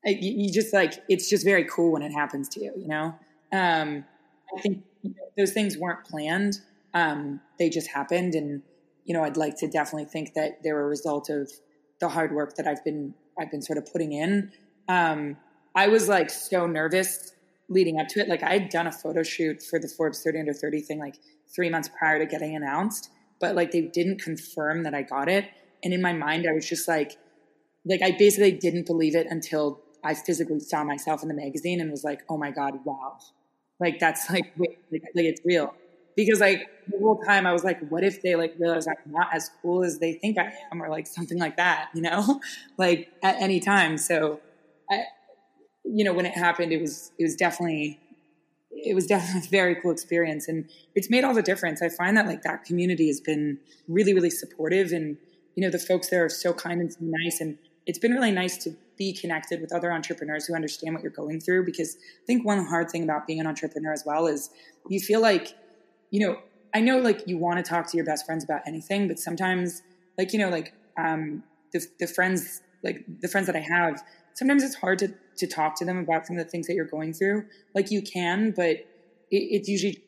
[0.03, 2.73] You, you just like it's just very cool when it happens to you.
[2.75, 3.15] You know,
[3.53, 4.03] um,
[4.55, 4.83] I think
[5.37, 6.59] those things weren't planned.
[6.93, 8.61] Um, they just happened, and
[9.05, 11.49] you know I'd like to definitely think that they were a result of
[12.01, 14.51] the hard work that I've been I've been sort of putting in.
[14.89, 15.37] Um,
[15.73, 17.33] I was like so nervous
[17.71, 18.27] leading up to it.
[18.27, 21.15] Like I had done a photo shoot for the Forbes 30 under 30 thing like
[21.55, 25.45] three months prior to getting announced, but like they didn't confirm that I got it.
[25.83, 27.17] And in my mind, I was just like,
[27.85, 31.89] like I basically didn't believe it until I physically saw myself in the magazine and
[31.89, 33.17] was like, oh my God, wow.
[33.79, 35.73] Like that's like, wait, like, like it's real.
[36.15, 39.29] Because like the whole time I was like, what if they like realize I'm not
[39.33, 42.41] as cool as they think I am or like something like that, you know,
[42.77, 43.97] like at any time.
[43.97, 44.41] So
[44.89, 45.03] I,
[45.83, 47.99] you know, when it happened, it was it was definitely
[48.71, 51.81] it was definitely a very cool experience, and it's made all the difference.
[51.81, 55.17] I find that like that community has been really really supportive, and
[55.55, 58.31] you know the folks there are so kind and so nice, and it's been really
[58.31, 61.65] nice to be connected with other entrepreneurs who understand what you're going through.
[61.65, 64.51] Because I think one hard thing about being an entrepreneur as well is
[64.89, 65.55] you feel like,
[66.11, 66.37] you know,
[66.73, 69.81] I know like you want to talk to your best friends about anything, but sometimes
[70.17, 74.63] like, you know, like um the the friends like the friends that I have, sometimes
[74.63, 77.13] it's hard to to talk to them about some of the things that you're going
[77.13, 77.45] through.
[77.73, 78.85] Like you can, but it,
[79.29, 80.03] it's usually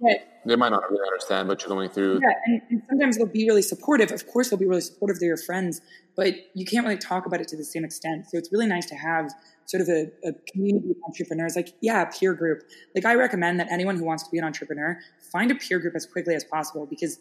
[0.00, 0.14] yeah.
[0.44, 2.20] they might not really understand what you're going through.
[2.22, 4.10] Yeah, and, and, sometimes they'll be really supportive.
[4.10, 5.18] Of course, they'll be really supportive.
[5.18, 5.80] They're your friends,
[6.16, 8.26] but you can't really talk about it to the same extent.
[8.30, 9.30] So it's really nice to have
[9.66, 12.62] sort of a, a community of entrepreneurs, like yeah, a peer group.
[12.94, 14.98] Like I recommend that anyone who wants to be an entrepreneur
[15.32, 17.18] find a peer group as quickly as possible because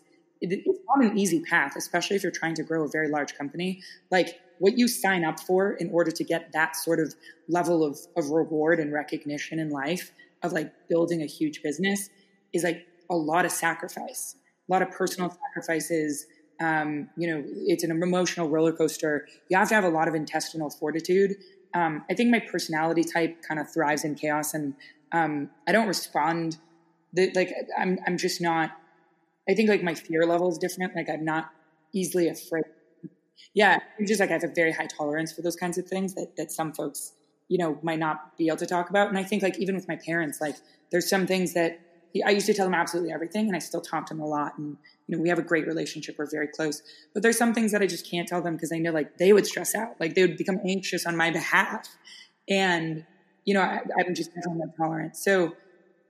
[0.52, 3.36] it, it's not an easy path, especially if you're trying to grow a very large
[3.36, 3.82] company.
[4.12, 7.16] Like what you sign up for in order to get that sort of
[7.48, 10.12] level of, of reward and recognition in life
[10.44, 12.10] of like building a huge business
[12.54, 14.36] is like a lot of sacrifice,
[14.70, 16.26] a lot of personal sacrifices.
[16.62, 19.28] Um, you know, it's an emotional roller coaster.
[19.50, 21.36] You have to have a lot of intestinal fortitude.
[21.74, 24.76] Um, I think my personality type kind of thrives in chaos, and
[25.12, 26.58] um, I don't respond.
[27.12, 28.72] The, like I'm, I'm just not.
[29.50, 30.96] I think like my fear level is different.
[30.96, 31.52] Like I'm not
[31.94, 32.66] easily afraid.
[33.54, 36.14] Yeah, I'm just like I have a very high tolerance for those kinds of things
[36.16, 37.14] that that some folks,
[37.48, 39.10] you know, might not be able to talk about.
[39.10, 40.56] And I think like even with my parents, like
[40.92, 41.80] there's some things that
[42.26, 44.58] I used to tell them absolutely everything, and I still talk to them a lot.
[44.58, 44.78] And
[45.08, 46.82] you know, we have a great relationship; we're very close.
[47.14, 49.34] But there's some things that I just can't tell them because I know like they
[49.34, 51.88] would stress out, like they would become anxious on my behalf,
[52.50, 53.06] and
[53.46, 55.16] you know, I, am just definitely tolerant.
[55.16, 55.56] So,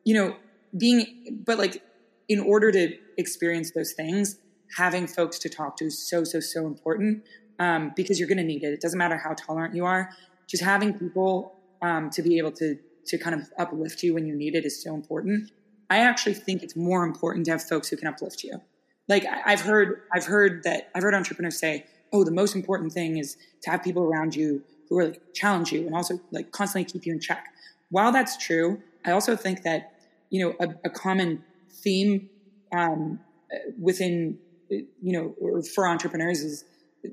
[0.03, 0.35] you know,
[0.75, 1.83] being, but like,
[2.27, 4.37] in order to experience those things,
[4.77, 7.23] having folks to talk to is so so so important
[7.59, 8.73] um, because you're going to need it.
[8.73, 10.09] It doesn't matter how tolerant you are;
[10.47, 14.35] just having people um, to be able to to kind of uplift you when you
[14.35, 15.51] need it is so important.
[15.89, 18.59] I actually think it's more important to have folks who can uplift you.
[19.07, 23.17] Like I've heard, I've heard that I've heard entrepreneurs say, "Oh, the most important thing
[23.17, 27.05] is to have people around you who like challenge you and also like constantly keep
[27.05, 27.45] you in check."
[27.91, 29.93] While that's true, I also think that
[30.31, 31.43] you know a, a common
[31.83, 32.29] theme
[32.75, 33.19] um,
[33.79, 34.37] within
[34.69, 36.65] you know for entrepreneurs is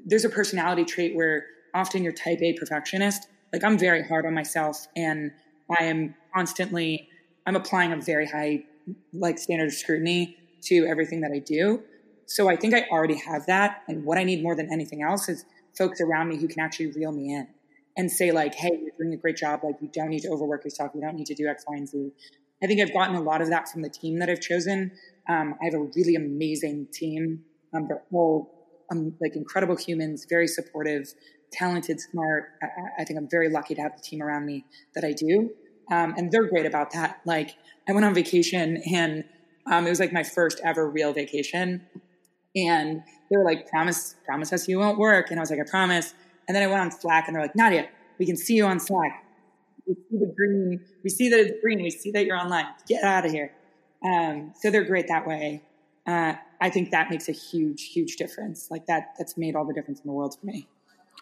[0.06, 1.44] there's a personality trait where
[1.74, 3.28] often you're type A perfectionist.
[3.52, 5.32] Like I'm very hard on myself, and
[5.78, 7.08] I am constantly
[7.46, 8.64] I'm applying a very high
[9.12, 11.82] like standard of scrutiny to everything that I do.
[12.26, 13.82] So I think I already have that.
[13.88, 15.44] And what I need more than anything else is
[15.76, 17.48] folks around me who can actually reel me in
[17.96, 19.60] and say like, Hey, you're doing a great job.
[19.62, 20.92] Like you don't need to overwork yourself.
[20.94, 22.12] You don't need to do X, Y, and Z.
[22.62, 24.92] I think I've gotten a lot of that from the team that I've chosen.
[25.28, 27.44] Um, I have a really amazing team.
[27.74, 28.50] Um, they're all
[28.90, 31.12] um, like incredible humans, very supportive,
[31.52, 32.44] talented, smart.
[32.62, 35.50] I, I think I'm very lucky to have the team around me that I do.
[35.90, 37.20] Um, and they're great about that.
[37.24, 37.56] Like
[37.88, 39.24] I went on vacation and
[39.70, 41.86] um, it was like my first ever real vacation.
[42.54, 45.30] And they were like, promise, promise us you won't work.
[45.30, 46.14] And I was like, I promise.
[46.46, 48.78] And then I went on Slack and they're like, Nadia, we can see you on
[48.78, 49.24] Slack.
[49.86, 50.80] We see the green.
[51.02, 51.82] We see that it's green.
[51.82, 52.66] We see that you're online.
[52.86, 53.52] Get out of here.
[54.04, 55.62] Um, so they're great that way.
[56.06, 58.70] Uh, I think that makes a huge, huge difference.
[58.70, 60.66] Like that, that's made all the difference in the world for me.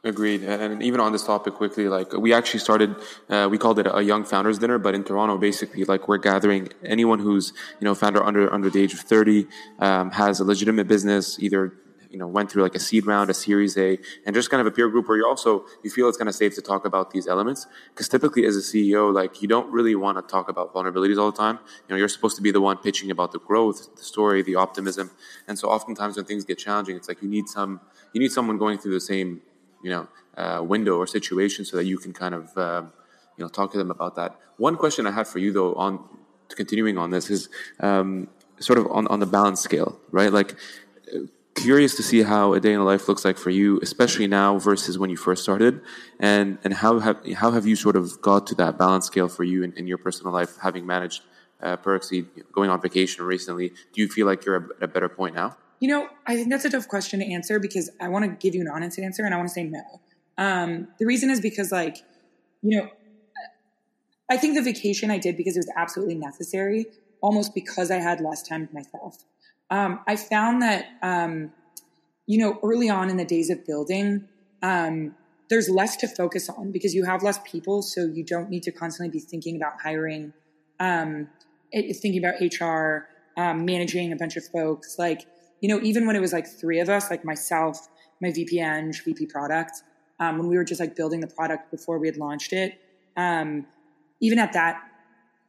[0.03, 0.42] Agreed.
[0.44, 2.96] And even on this topic quickly, like we actually started,
[3.29, 6.70] uh, we called it a young founders dinner, but in Toronto, basically, like we're gathering
[6.83, 9.46] anyone who's, you know, founder under, under the age of 30,
[9.79, 11.75] um, has a legitimate business, either,
[12.11, 14.66] you know, went through like a seed round, a series A, and just kind of
[14.66, 17.12] a peer group where you also, you feel it's kind of safe to talk about
[17.12, 17.66] these elements.
[17.94, 21.31] Cause typically as a CEO, like you don't really want to talk about vulnerabilities all
[21.31, 21.59] the time.
[21.88, 24.57] You know, you're supposed to be the one pitching about the growth, the story, the
[24.57, 25.11] optimism.
[25.49, 27.81] And so oftentimes when things get challenging, it's like you need some,
[28.12, 29.42] you need someone going through the same
[29.83, 32.83] you know uh, window or situation so that you can kind of uh,
[33.37, 34.37] you know talk to them about that.
[34.57, 36.03] One question I have for you though on
[36.49, 37.49] continuing on this is
[37.81, 40.33] um, sort of on on the balance scale, right?
[40.33, 40.57] Like
[41.62, 44.59] curious to see how a day in the life looks like for you, especially now
[44.59, 45.81] versus when you first started,
[46.18, 49.44] and and how have how have you sort of got to that balance scale for
[49.44, 51.23] you in, in your personal life, having managed
[51.62, 53.68] uh, Perksy, going on vacation recently?
[53.92, 55.57] Do you feel like you're at a better point now?
[55.81, 58.54] You know, I think that's a tough question to answer because I want to give
[58.54, 59.83] you an honest answer and I want to say no.
[60.37, 61.98] Um, the reason is because, like,
[62.63, 62.88] you know,
[64.31, 66.87] I think the vacation I did because it was absolutely necessary,
[67.21, 69.25] almost because I had less time to myself.
[69.71, 71.52] Um, I found that, um,
[72.27, 74.29] you know, early on in the days of building,
[74.62, 75.14] um,
[75.48, 78.73] there's less to focus on because you have less people, so you don't need to
[78.73, 80.33] constantly be thinking about hiring,
[80.79, 81.29] um,
[81.73, 84.98] thinking about HR, um, managing a bunch of folks.
[84.98, 85.27] Like,
[85.60, 87.88] you know, even when it was like three of us, like myself,
[88.21, 89.83] my VP Eng, VP product,
[90.21, 92.81] um, when we were just like building the product before we had launched it,
[93.16, 94.83] even at that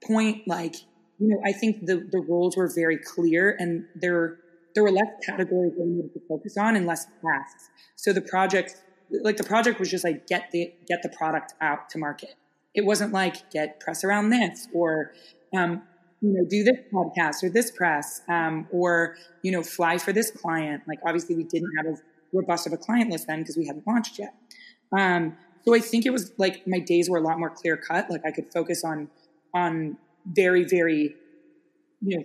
[0.04, 0.76] point, like,
[1.22, 4.40] you know, I think the, the roles were very clear and there,
[4.74, 7.70] there were less categories that we needed to focus on and less tasks.
[7.96, 8.76] So the project,
[9.22, 12.34] like the project was just like get the get the product out to market.
[12.74, 15.12] It wasn't like get press around this or
[15.56, 15.84] um,
[16.22, 20.32] you know do this podcast or this press um, or you know fly for this
[20.32, 20.82] client.
[20.88, 22.02] Like obviously we didn't have as
[22.34, 24.34] robust of a client list then because we hadn't launched yet.
[24.98, 28.10] Um, so I think it was like my days were a lot more clear cut.
[28.10, 29.10] Like I could focus on
[29.54, 31.16] on very very
[32.02, 32.24] you know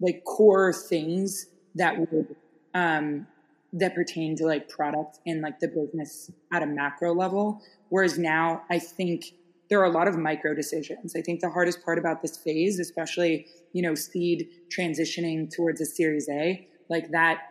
[0.00, 2.36] like core things that would
[2.74, 3.26] um,
[3.72, 7.60] that pertain to like product and like the business at a macro level.
[7.88, 9.32] Whereas now I think
[9.68, 11.14] there are a lot of micro decisions.
[11.14, 15.86] I think the hardest part about this phase, especially, you know, seed transitioning towards a
[15.86, 17.42] series A, like that,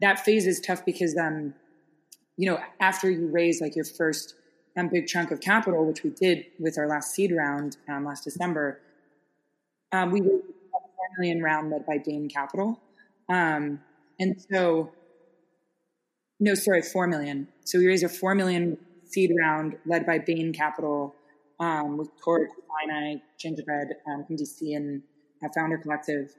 [0.00, 1.52] that phase is tough because, um,
[2.36, 4.34] you know, after you raise like your first
[4.78, 8.24] um, big chunk of capital, which we did with our last seed round um, last
[8.24, 8.80] December,
[9.92, 12.80] um, we raised a four million round led by Bain Capital.
[13.28, 13.80] Um,
[14.18, 14.92] and so
[16.40, 17.48] no, sorry, four million.
[17.64, 21.14] So we raised a four million seed round led by Bain Capital
[21.58, 25.02] um, with Torch, Sinai, Gingerbread um, from DC, and
[25.44, 26.34] uh, Founder Collective.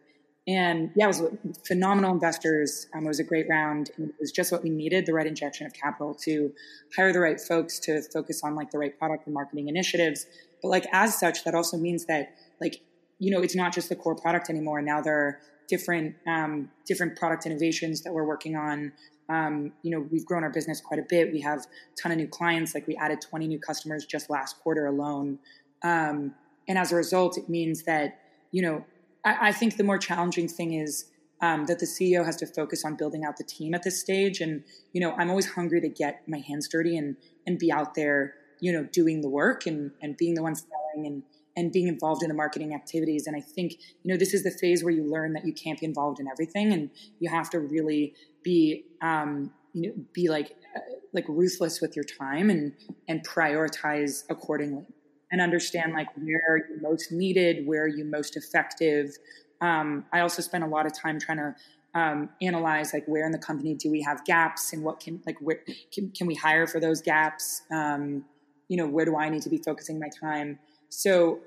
[0.48, 1.24] And yeah, it was
[1.68, 2.88] phenomenal investors.
[2.96, 5.28] Um, it was a great round, and it was just what we needed: the right
[5.28, 6.52] injection of capital to
[6.96, 10.26] hire the right folks to focus on like the right product and marketing initiatives.
[10.62, 12.82] But like as such, that also means that like
[13.20, 14.82] you know it's not just the core product anymore.
[14.82, 18.92] Now there are different um, different product innovations that we're working on
[19.30, 21.32] um, you know, we've grown our business quite a bit.
[21.32, 22.74] We have a ton of new clients.
[22.74, 25.38] Like we added 20 new customers just last quarter alone.
[25.84, 26.34] Um,
[26.68, 28.20] and as a result, it means that,
[28.52, 28.84] you know,
[29.24, 31.06] I, I think the more challenging thing is
[31.42, 34.42] um, that the CEO has to focus on building out the team at this stage.
[34.42, 34.64] And,
[34.94, 37.16] you know, I'm always hungry to get my hands dirty and,
[37.46, 41.06] and be out there, you know, doing the work and, and being the one selling
[41.06, 41.24] and,
[41.60, 43.28] and being involved in the marketing activities.
[43.28, 45.78] And I think, you know, this is the phase where you learn that you can't
[45.80, 46.90] be involved in everything and
[47.20, 50.80] you have to really be, um, you know, be like, uh,
[51.14, 52.74] like ruthless with your time and,
[53.10, 54.86] and prioritize accordingly
[55.32, 59.18] and understand like where you're most needed, where you're most effective.
[59.60, 61.56] Um, I also spend a lot of time trying to
[61.94, 65.38] um, analyze like where in the company do we have gaps and what can like
[65.40, 65.60] where
[65.92, 68.24] can, can we hire for those gaps um,
[68.68, 71.40] you know where do i need to be focusing my time so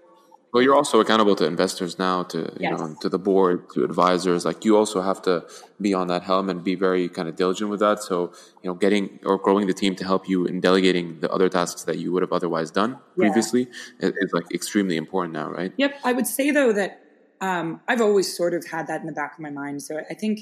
[0.53, 2.79] well, you're also accountable to investors now, to you yes.
[2.79, 4.45] know, to the board, to advisors.
[4.45, 5.47] Like you also have to
[5.81, 8.03] be on that helm and be very kind of diligent with that.
[8.03, 8.33] So
[8.63, 11.85] you know, getting or growing the team to help you in delegating the other tasks
[11.85, 13.69] that you would have otherwise done previously
[14.01, 15.73] is, is, like extremely important now, right?
[15.79, 16.01] Yep.
[16.05, 17.01] I would say though that
[17.41, 19.83] um, I've always sort of had that in the back of my mind.
[19.83, 20.41] So I think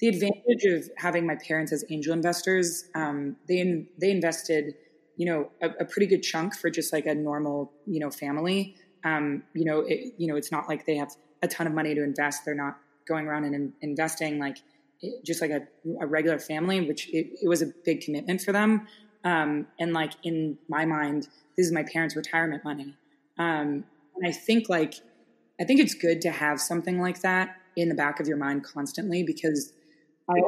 [0.00, 4.74] the advantage of having my parents as angel investors, um, they in, they invested,
[5.16, 8.74] you know, a, a pretty good chunk for just like a normal, you know, family
[9.04, 11.94] um, you know, it, you know, it's not like they have a ton of money
[11.94, 12.44] to invest.
[12.44, 14.58] They're not going around and in, investing like
[15.24, 15.62] just like a,
[16.00, 18.86] a, regular family, which it, it, was a big commitment for them.
[19.22, 22.96] Um, and like in my mind, this is my parents' retirement money.
[23.38, 23.84] Um,
[24.16, 24.94] and I think like
[25.60, 28.64] I think it's good to have something like that in the back of your mind
[28.64, 29.72] constantly because
[30.28, 30.40] I,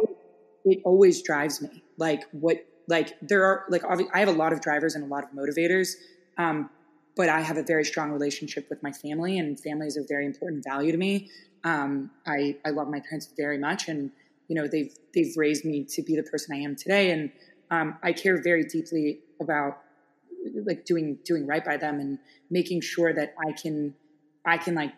[0.65, 1.83] it always drives me.
[1.97, 5.25] Like what like there are like I have a lot of drivers and a lot
[5.25, 5.95] of motivators,
[6.39, 6.71] um,
[7.17, 10.27] but I have a very strong relationship with my family, and family is a very
[10.27, 11.31] important value to me.
[11.64, 14.12] Um, I, I love my parents very much, and
[14.49, 17.33] you know they've they've raised me to be the person I am today, and
[17.71, 19.79] um, I care very deeply about
[20.64, 22.19] like doing doing right by them and
[22.51, 23.95] making sure that I can
[24.45, 24.93] I can like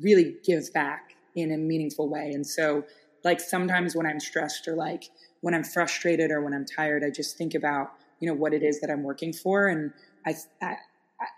[0.00, 2.30] really give back in a meaningful way.
[2.32, 2.84] And so,
[3.22, 5.04] like sometimes when I'm stressed or like
[5.42, 8.62] when I'm frustrated or when I'm tired, I just think about you know what it
[8.62, 9.92] is that I'm working for, and
[10.26, 10.76] I, I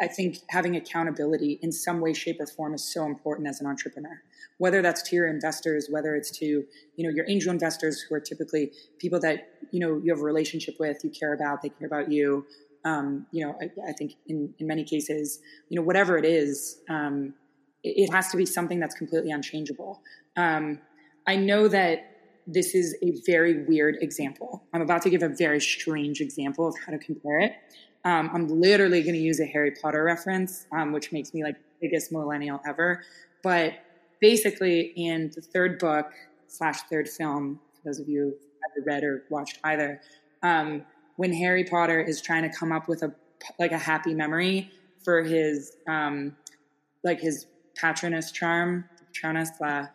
[0.01, 3.66] I think having accountability in some way, shape, or form is so important as an
[3.66, 4.22] entrepreneur.
[4.59, 6.66] Whether that's to your investors, whether it's to you
[6.99, 10.76] know your angel investors, who are typically people that you know you have a relationship
[10.78, 12.47] with, you care about, they care about you.
[12.85, 16.80] Um, you know, I, I, think in in many cases, you know, whatever it is,
[16.89, 17.35] um,
[17.83, 20.03] it, it, has to be something that's completely unchangeable.
[20.37, 20.80] Um,
[21.26, 22.12] I know that
[22.47, 24.64] this is a very weird example.
[24.72, 27.55] I'm about to give a very strange example of how to compare it.
[28.05, 31.57] Um, I'm literally going to use a Harry Potter reference, um, which makes me like
[31.80, 33.03] biggest millennial ever.
[33.42, 33.74] But
[34.20, 36.11] basically, in the third book
[36.48, 38.30] slash third film, for those of you who
[38.76, 40.00] have read or watched either,
[40.42, 40.84] um,
[41.16, 43.12] when Harry Potter is trying to come up with a
[43.59, 44.70] like a happy memory
[45.05, 46.36] for his um,
[47.05, 47.46] like his
[47.76, 49.86] Patronus charm, Patronus, uh,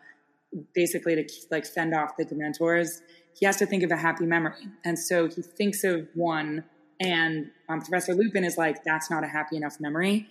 [0.74, 3.00] basically to like send off the Dementors,
[3.38, 6.64] he has to think of a happy memory, and so he thinks of one
[7.00, 10.28] and um, Professor Lupin is like, that's not a happy enough memory.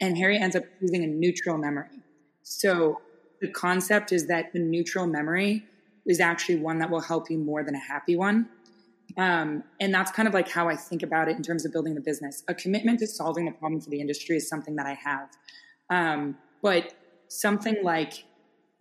[0.00, 2.02] And Harry ends up choosing a neutral memory.
[2.42, 3.00] So
[3.40, 5.64] the concept is that the neutral memory
[6.06, 8.48] is actually one that will help you more than a happy one.
[9.16, 11.94] Um, and that's kind of like how I think about it in terms of building
[11.94, 12.42] the business.
[12.48, 15.28] A commitment to solving the problem for the industry is something that I have.
[15.90, 16.94] Um, but
[17.28, 18.24] something like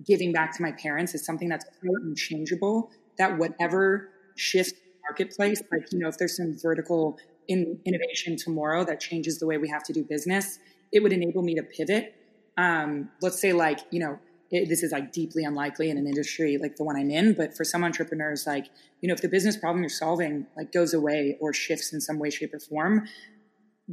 [0.06, 5.62] giving back to my parents is something that's so unchangeable that whatever shifts the marketplace,
[5.72, 9.70] like, you know, if there's some vertical in innovation tomorrow that changes the way we
[9.70, 10.60] have to do business,
[10.92, 12.16] it would enable me to pivot.
[12.58, 14.20] Um, let's say, like, you know,
[14.52, 17.56] it, this is like deeply unlikely in an industry like the one I'm in, but
[17.56, 18.68] for some entrepreneurs, like,
[19.02, 22.20] you know, if the business problem you're solving like goes away or shifts in some
[22.20, 23.08] way, shape, or form,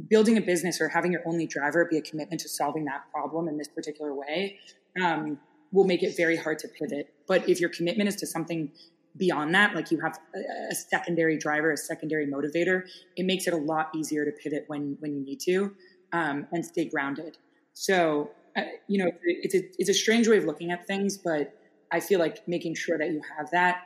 [0.09, 3.47] building a business or having your only driver be a commitment to solving that problem
[3.47, 4.59] in this particular way
[5.01, 5.39] um,
[5.71, 7.13] will make it very hard to pivot.
[7.27, 8.71] But if your commitment is to something
[9.17, 12.83] beyond that, like you have a, a secondary driver, a secondary motivator,
[13.15, 15.75] it makes it a lot easier to pivot when when you need to
[16.13, 17.37] um, and stay grounded.
[17.73, 21.53] So, uh, you know, it's a, it's a strange way of looking at things, but
[21.91, 23.83] I feel like making sure that you have that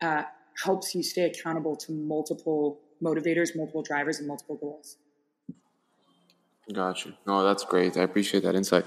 [0.00, 0.22] uh,
[0.62, 4.96] helps you stay accountable to multiple motivators, multiple drivers, and multiple goals.
[6.72, 7.14] Gotcha.
[7.26, 7.96] No, that's great.
[7.96, 8.86] I appreciate that insight.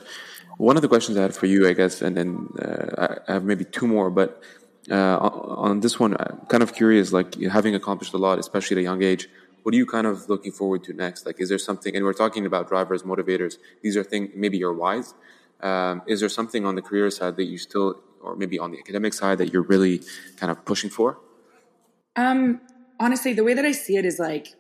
[0.58, 3.44] One of the questions I had for you, I guess, and then uh, I have
[3.44, 4.42] maybe two more, but
[4.90, 8.80] uh, on this one, I'm kind of curious, like having accomplished a lot, especially at
[8.80, 9.28] a young age,
[9.64, 11.26] what are you kind of looking forward to next?
[11.26, 14.74] Like, is there something, and we're talking about drivers, motivators, these are things, maybe your
[14.74, 15.14] whys.
[15.60, 18.80] Um, is there something on the career side that you still, or maybe on the
[18.80, 20.02] academic side that you're really
[20.38, 21.20] kind of pushing for?
[22.16, 22.62] Um,
[23.00, 24.56] honestly, the way that I see it is like,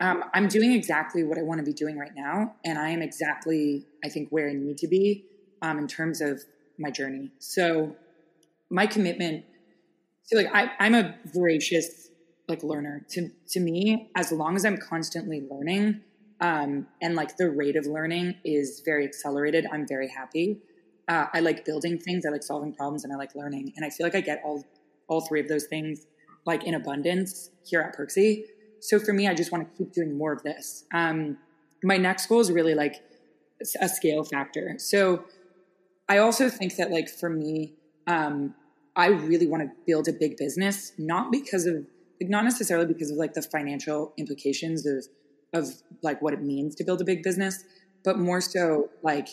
[0.00, 2.54] um, I'm doing exactly what I want to be doing right now.
[2.64, 5.24] And I am exactly, I think, where I need to be
[5.60, 6.44] um, in terms of
[6.78, 7.32] my journey.
[7.40, 7.96] So,
[8.70, 9.44] my commitment
[10.24, 12.08] so like I, i'm a voracious
[12.48, 13.04] like learner.
[13.10, 16.00] To to me as long as i'm constantly learning
[16.40, 20.60] um, and like the rate of learning is very accelerated i'm very happy.
[21.06, 23.72] Uh, i like building things i like solving problems and i like learning.
[23.76, 24.64] And i feel like i get all
[25.08, 26.06] all three of those things
[26.46, 28.44] like in abundance here at perksy.
[28.80, 30.84] So for me i just want to keep doing more of this.
[30.92, 31.38] Um,
[31.82, 33.02] my next goal is really like
[33.80, 34.74] a scale factor.
[34.78, 35.24] So
[36.08, 37.74] i also think that like for me
[38.08, 38.54] um,
[38.96, 41.74] I really want to build a big business, not because of,
[42.20, 45.06] like, not necessarily because of like the financial implications of,
[45.52, 45.68] of
[46.02, 47.62] like what it means to build a big business,
[48.02, 49.28] but more so like,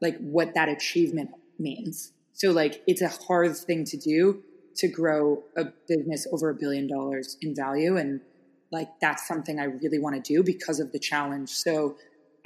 [0.00, 2.12] like what that achievement means.
[2.32, 4.42] So like, it's a hard thing to do
[4.76, 7.98] to grow a business over a billion dollars in value.
[7.98, 8.20] And
[8.70, 11.50] like, that's something I really want to do because of the challenge.
[11.50, 11.96] So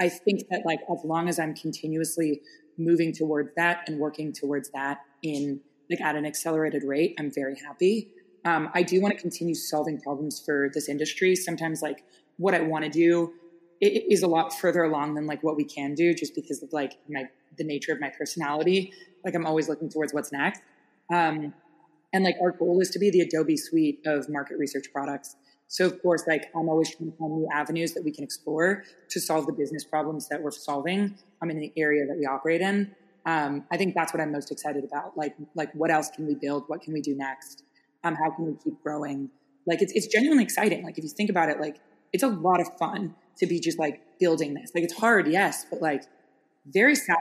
[0.01, 2.41] I think that like, as long as I'm continuously
[2.77, 5.01] moving towards that and working towards that
[5.35, 5.61] in
[5.91, 8.11] like at an accelerated rate, I'm very happy.
[8.45, 11.35] Um, I do want to continue solving problems for this industry.
[11.35, 12.05] Sometimes, like
[12.37, 13.33] what I want to do
[13.81, 16.95] is a lot further along than like what we can do, just because of like
[17.09, 17.25] my
[17.59, 18.93] the nature of my personality.
[19.25, 20.61] Like I'm always looking towards what's next.
[21.13, 21.55] Um,
[22.13, 25.37] and like our goal is to be the Adobe suite of market research products.
[25.69, 28.85] So of course, like I'm always trying to find new avenues that we can explore
[29.11, 32.61] to solve the business problems that we're solving um, in the area that we operate
[32.61, 32.95] in
[33.27, 35.17] um, I think that's what I'm most excited about.
[35.17, 36.65] Like, like what else can we build?
[36.69, 37.65] What can we do next?
[38.05, 39.31] Um, how can we keep growing?
[39.67, 40.85] Like, it's it's genuinely exciting.
[40.85, 41.77] Like, if you think about it, like
[42.13, 44.71] it's a lot of fun to be just like building this.
[44.75, 46.05] Like, it's hard, yes, but like
[46.67, 46.95] very.
[46.95, 47.17] But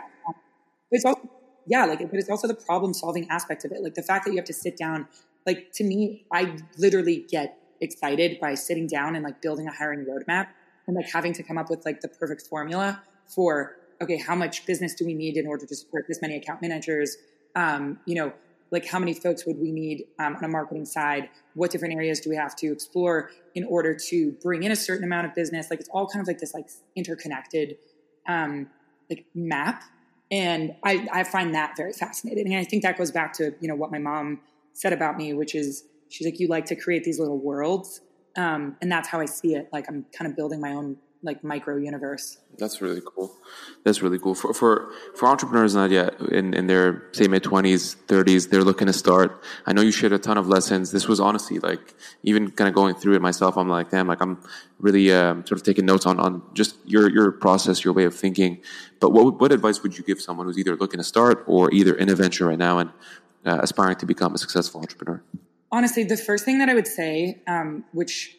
[0.92, 1.30] it's also
[1.68, 3.82] yeah, like, but it's also the problem solving aspect of it.
[3.82, 5.08] Like the fact that you have to sit down.
[5.46, 10.06] Like to me, I literally get excited by sitting down and like building a hiring
[10.06, 10.48] roadmap
[10.88, 14.66] and like having to come up with like the perfect formula for okay, how much
[14.66, 17.18] business do we need in order to support this many account managers?
[17.56, 18.34] Um, you know,
[18.72, 21.30] like how many folks would we need um, on a marketing side?
[21.54, 25.04] What different areas do we have to explore in order to bring in a certain
[25.04, 25.70] amount of business?
[25.70, 27.78] Like it's all kind of like this like interconnected
[28.28, 28.68] um,
[29.10, 29.84] like map,
[30.32, 32.48] and I, I find that very fascinating.
[32.48, 34.42] And I think that goes back to you know what my mom
[34.74, 38.02] said about me, which is she's like you like to create these little worlds,
[38.36, 39.70] um, and that's how I see it.
[39.72, 42.38] Like I'm kind of building my own like micro universe.
[42.58, 43.36] That's really cool.
[43.84, 47.96] That's really cool for for for entrepreneurs not yet in in their say mid twenties,
[48.08, 48.48] thirties.
[48.48, 49.44] They're looking to start.
[49.66, 50.92] I know you shared a ton of lessons.
[50.92, 53.58] This was honestly like even kind of going through it myself.
[53.58, 54.42] I'm like, damn, like I'm
[54.80, 58.16] really um, sort of taking notes on on just your your process, your way of
[58.16, 58.62] thinking.
[59.00, 61.94] But what what advice would you give someone who's either looking to start or either
[61.94, 62.92] in a venture right now and
[63.46, 65.22] uh, aspiring to become a successful entrepreneur?
[65.72, 68.38] Honestly, the first thing that I would say, um, which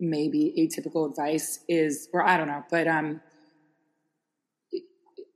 [0.00, 3.20] maybe atypical advice is, or I don't know, but um,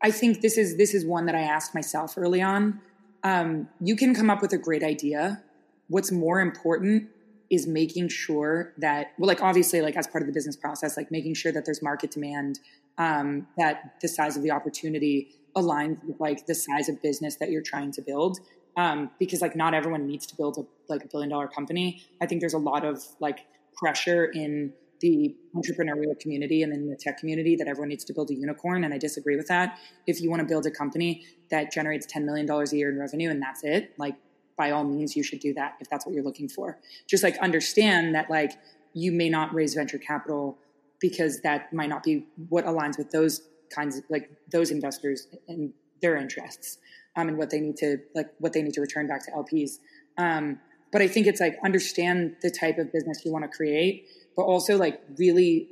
[0.02, 2.80] I think this is this is one that I asked myself early on.
[3.22, 5.42] Um, you can come up with a great idea.
[5.88, 7.08] What's more important
[7.50, 11.10] is making sure that, well, like obviously, like as part of the business process, like
[11.12, 12.58] making sure that there's market demand,
[12.98, 17.50] um, that the size of the opportunity aligns with like the size of business that
[17.50, 18.38] you're trying to build.
[18.76, 22.02] Um, because like not everyone needs to build a like a billion dollar company.
[22.20, 23.40] I think there's a lot of like
[23.76, 28.30] pressure in the entrepreneurial community and in the tech community that everyone needs to build
[28.30, 28.84] a unicorn.
[28.84, 29.78] And I disagree with that.
[30.06, 33.28] If you want to build a company that generates $10 million a year in revenue
[33.28, 34.14] and that's it, like
[34.56, 36.78] by all means, you should do that if that's what you're looking for.
[37.08, 38.52] Just like understand that like
[38.94, 40.56] you may not raise venture capital
[41.00, 43.42] because that might not be what aligns with those
[43.74, 46.78] kinds of like those investors and their interests
[47.16, 49.78] um, and what they need to like what they need to return back to LPs.
[50.18, 50.60] Um,
[50.92, 54.42] but I think it's like understand the type of business you want to create but
[54.42, 55.68] also like really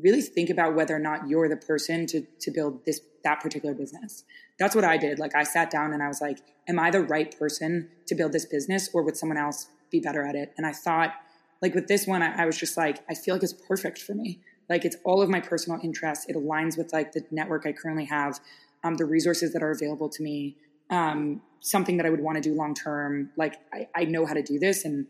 [0.00, 3.74] really think about whether or not you're the person to to build this that particular
[3.74, 4.24] business.
[4.58, 5.18] That's what i did.
[5.18, 6.38] Like i sat down and i was like
[6.68, 10.26] am i the right person to build this business or would someone else be better
[10.26, 10.52] at it?
[10.56, 11.14] And i thought
[11.62, 14.14] like with this one I, I was just like i feel like it's perfect for
[14.14, 14.40] me.
[14.68, 16.26] Like it's all of my personal interests.
[16.28, 18.38] It aligns with like the network i currently have
[18.84, 20.56] um, the resources that are available to me
[20.90, 24.34] um, something that i would want to do long term like I, I know how
[24.34, 25.06] to do this and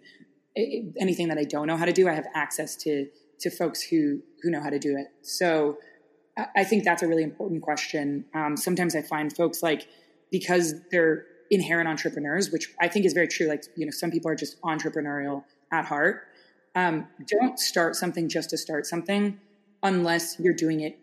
[0.99, 3.07] anything that I don't know how to do, I have access to
[3.41, 5.09] to folks who who know how to do it.
[5.23, 5.79] So
[6.57, 8.25] I think that's a really important question.
[8.35, 9.89] Um, sometimes I find folks like
[10.31, 13.49] because they're inherent entrepreneurs, which I think is very true.
[13.49, 16.25] Like you know, some people are just entrepreneurial at heart.
[16.75, 19.41] Um, don't start something just to start something
[19.83, 20.99] unless you're doing it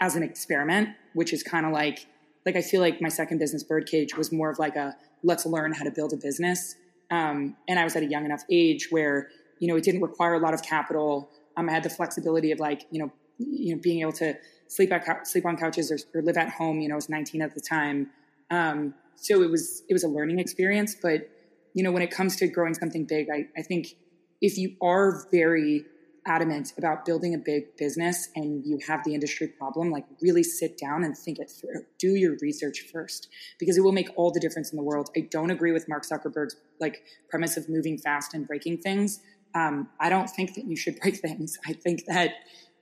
[0.00, 2.06] as an experiment, which is kind of like
[2.44, 5.72] like I feel like my second business, Birdcage, was more of like a let's learn
[5.72, 6.74] how to build a business
[7.12, 9.28] um, and I was at a young enough age where,
[9.60, 11.30] you know, it didn't require a lot of capital.
[11.58, 14.34] Um, I had the flexibility of like, you know, you know, being able to
[14.66, 16.80] sleep at sleep on couches or, or, live at home.
[16.80, 18.10] You know, I was 19 at the time,
[18.50, 20.96] um, so it was it was a learning experience.
[21.00, 21.28] But
[21.74, 23.96] you know, when it comes to growing something big, I, I think
[24.40, 25.84] if you are very
[26.26, 30.78] adamant about building a big business and you have the industry problem, like really sit
[30.78, 31.84] down and think it through.
[31.98, 35.10] Do your research first because it will make all the difference in the world.
[35.16, 39.20] I don't agree with Mark Zuckerberg's like premise of moving fast and breaking things.
[39.54, 41.58] Um, I don't think that you should break things.
[41.66, 42.32] I think that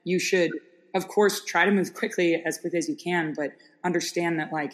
[0.05, 0.51] you should,
[0.95, 3.53] of course, try to move quickly as quick as you can, but
[3.85, 4.73] understand that like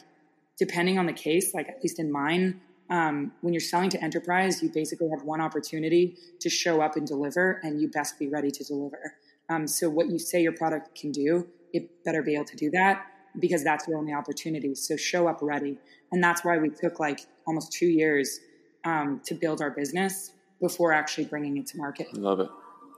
[0.59, 4.63] depending on the case, like at least in mine, um, when you're selling to enterprise,
[4.63, 8.51] you basically have one opportunity to show up and deliver, and you best be ready
[8.51, 9.15] to deliver.
[9.49, 12.71] Um, so, what you say your product can do, it better be able to do
[12.71, 13.07] that
[13.39, 14.75] because that's your only opportunity.
[14.75, 15.79] So, show up ready.
[16.13, 18.41] And that's why we took like almost two years
[18.85, 22.17] um, to build our business before actually bringing it to market.
[22.17, 22.49] Love it.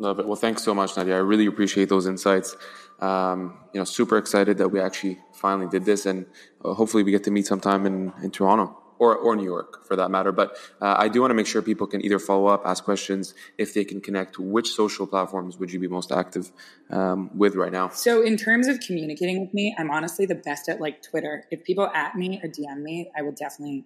[0.00, 0.26] Love it.
[0.26, 1.16] Well, thanks so much, Nadia.
[1.16, 2.56] I really appreciate those insights.
[3.00, 6.26] Um, you know, super excited that we actually finally did this, and
[6.64, 9.96] uh, hopefully we get to meet sometime in, in Toronto or, or New York for
[9.96, 10.32] that matter.
[10.32, 13.34] But uh, I do want to make sure people can either follow up, ask questions,
[13.56, 14.38] if they can connect.
[14.38, 16.50] Which social platforms would you be most active
[16.90, 17.88] um, with right now?
[17.90, 21.44] So, in terms of communicating with me, I'm honestly the best at like Twitter.
[21.50, 23.84] If people at me or DM me, I will definitely.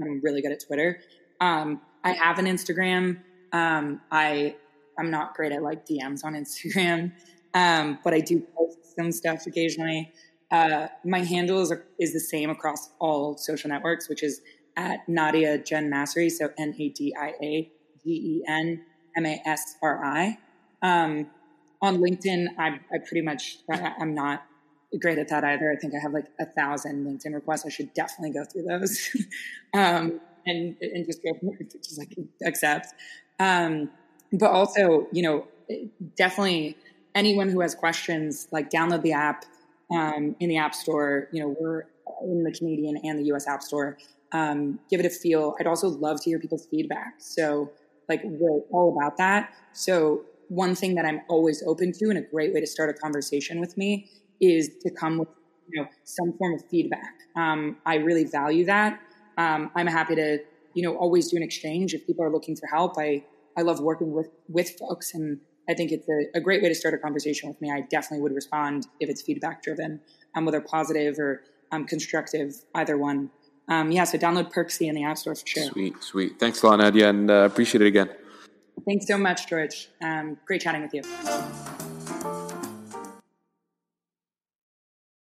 [0.00, 1.00] I'm really good at Twitter.
[1.40, 3.18] Um, I have an Instagram.
[3.52, 4.56] Um, I
[4.98, 7.12] I'm not great at like DMs on Instagram,
[7.54, 10.12] um, but I do post some stuff occasionally.
[10.52, 14.42] Uh, my handle is, is the same across all social networks, which is
[14.76, 17.70] at Nadia Jen Masri, so N A D I A
[18.04, 18.84] D E N
[19.16, 20.38] M A S R I.
[20.82, 21.30] Um,
[21.80, 24.44] on LinkedIn, I, I pretty much I, I'm not
[25.00, 25.72] great at that either.
[25.72, 27.64] I think I have like a thousand LinkedIn requests.
[27.66, 29.08] I should definitely go through those
[29.74, 31.32] um, and and just go
[31.82, 32.88] just like accept.
[33.40, 33.90] Um,
[34.32, 35.48] but also, you know,
[36.16, 36.76] definitely
[37.14, 39.44] anyone who has questions, like download the app
[39.94, 41.28] um, in the App Store.
[41.32, 41.84] You know, we're
[42.22, 43.98] in the Canadian and the US App Store.
[44.32, 45.54] Um, give it a feel.
[45.60, 47.14] I'd also love to hear people's feedback.
[47.18, 47.70] So,
[48.08, 49.52] like, we're all about that.
[49.72, 52.94] So, one thing that I'm always open to and a great way to start a
[52.94, 54.08] conversation with me
[54.40, 55.28] is to come with
[55.68, 57.14] you know some form of feedback.
[57.36, 59.00] Um, I really value that.
[59.38, 60.38] Um, I'm happy to
[60.74, 62.98] you know always do an exchange if people are looking for help.
[62.98, 63.24] I
[63.56, 65.40] I love working with with folks and
[65.72, 67.72] I think it's a, a, great way to start a conversation with me.
[67.72, 70.00] I definitely would respond if it's feedback driven,
[70.34, 73.30] um, whether positive or um, constructive, either one.
[73.68, 75.64] Um, yeah, so download Perksy in the App Store for sure.
[75.64, 76.38] Sweet, sweet.
[76.38, 78.10] Thanks a lot, Nadia, and uh, appreciate it again.
[78.86, 79.88] Thanks so much, George.
[80.02, 81.61] Um, great chatting with you.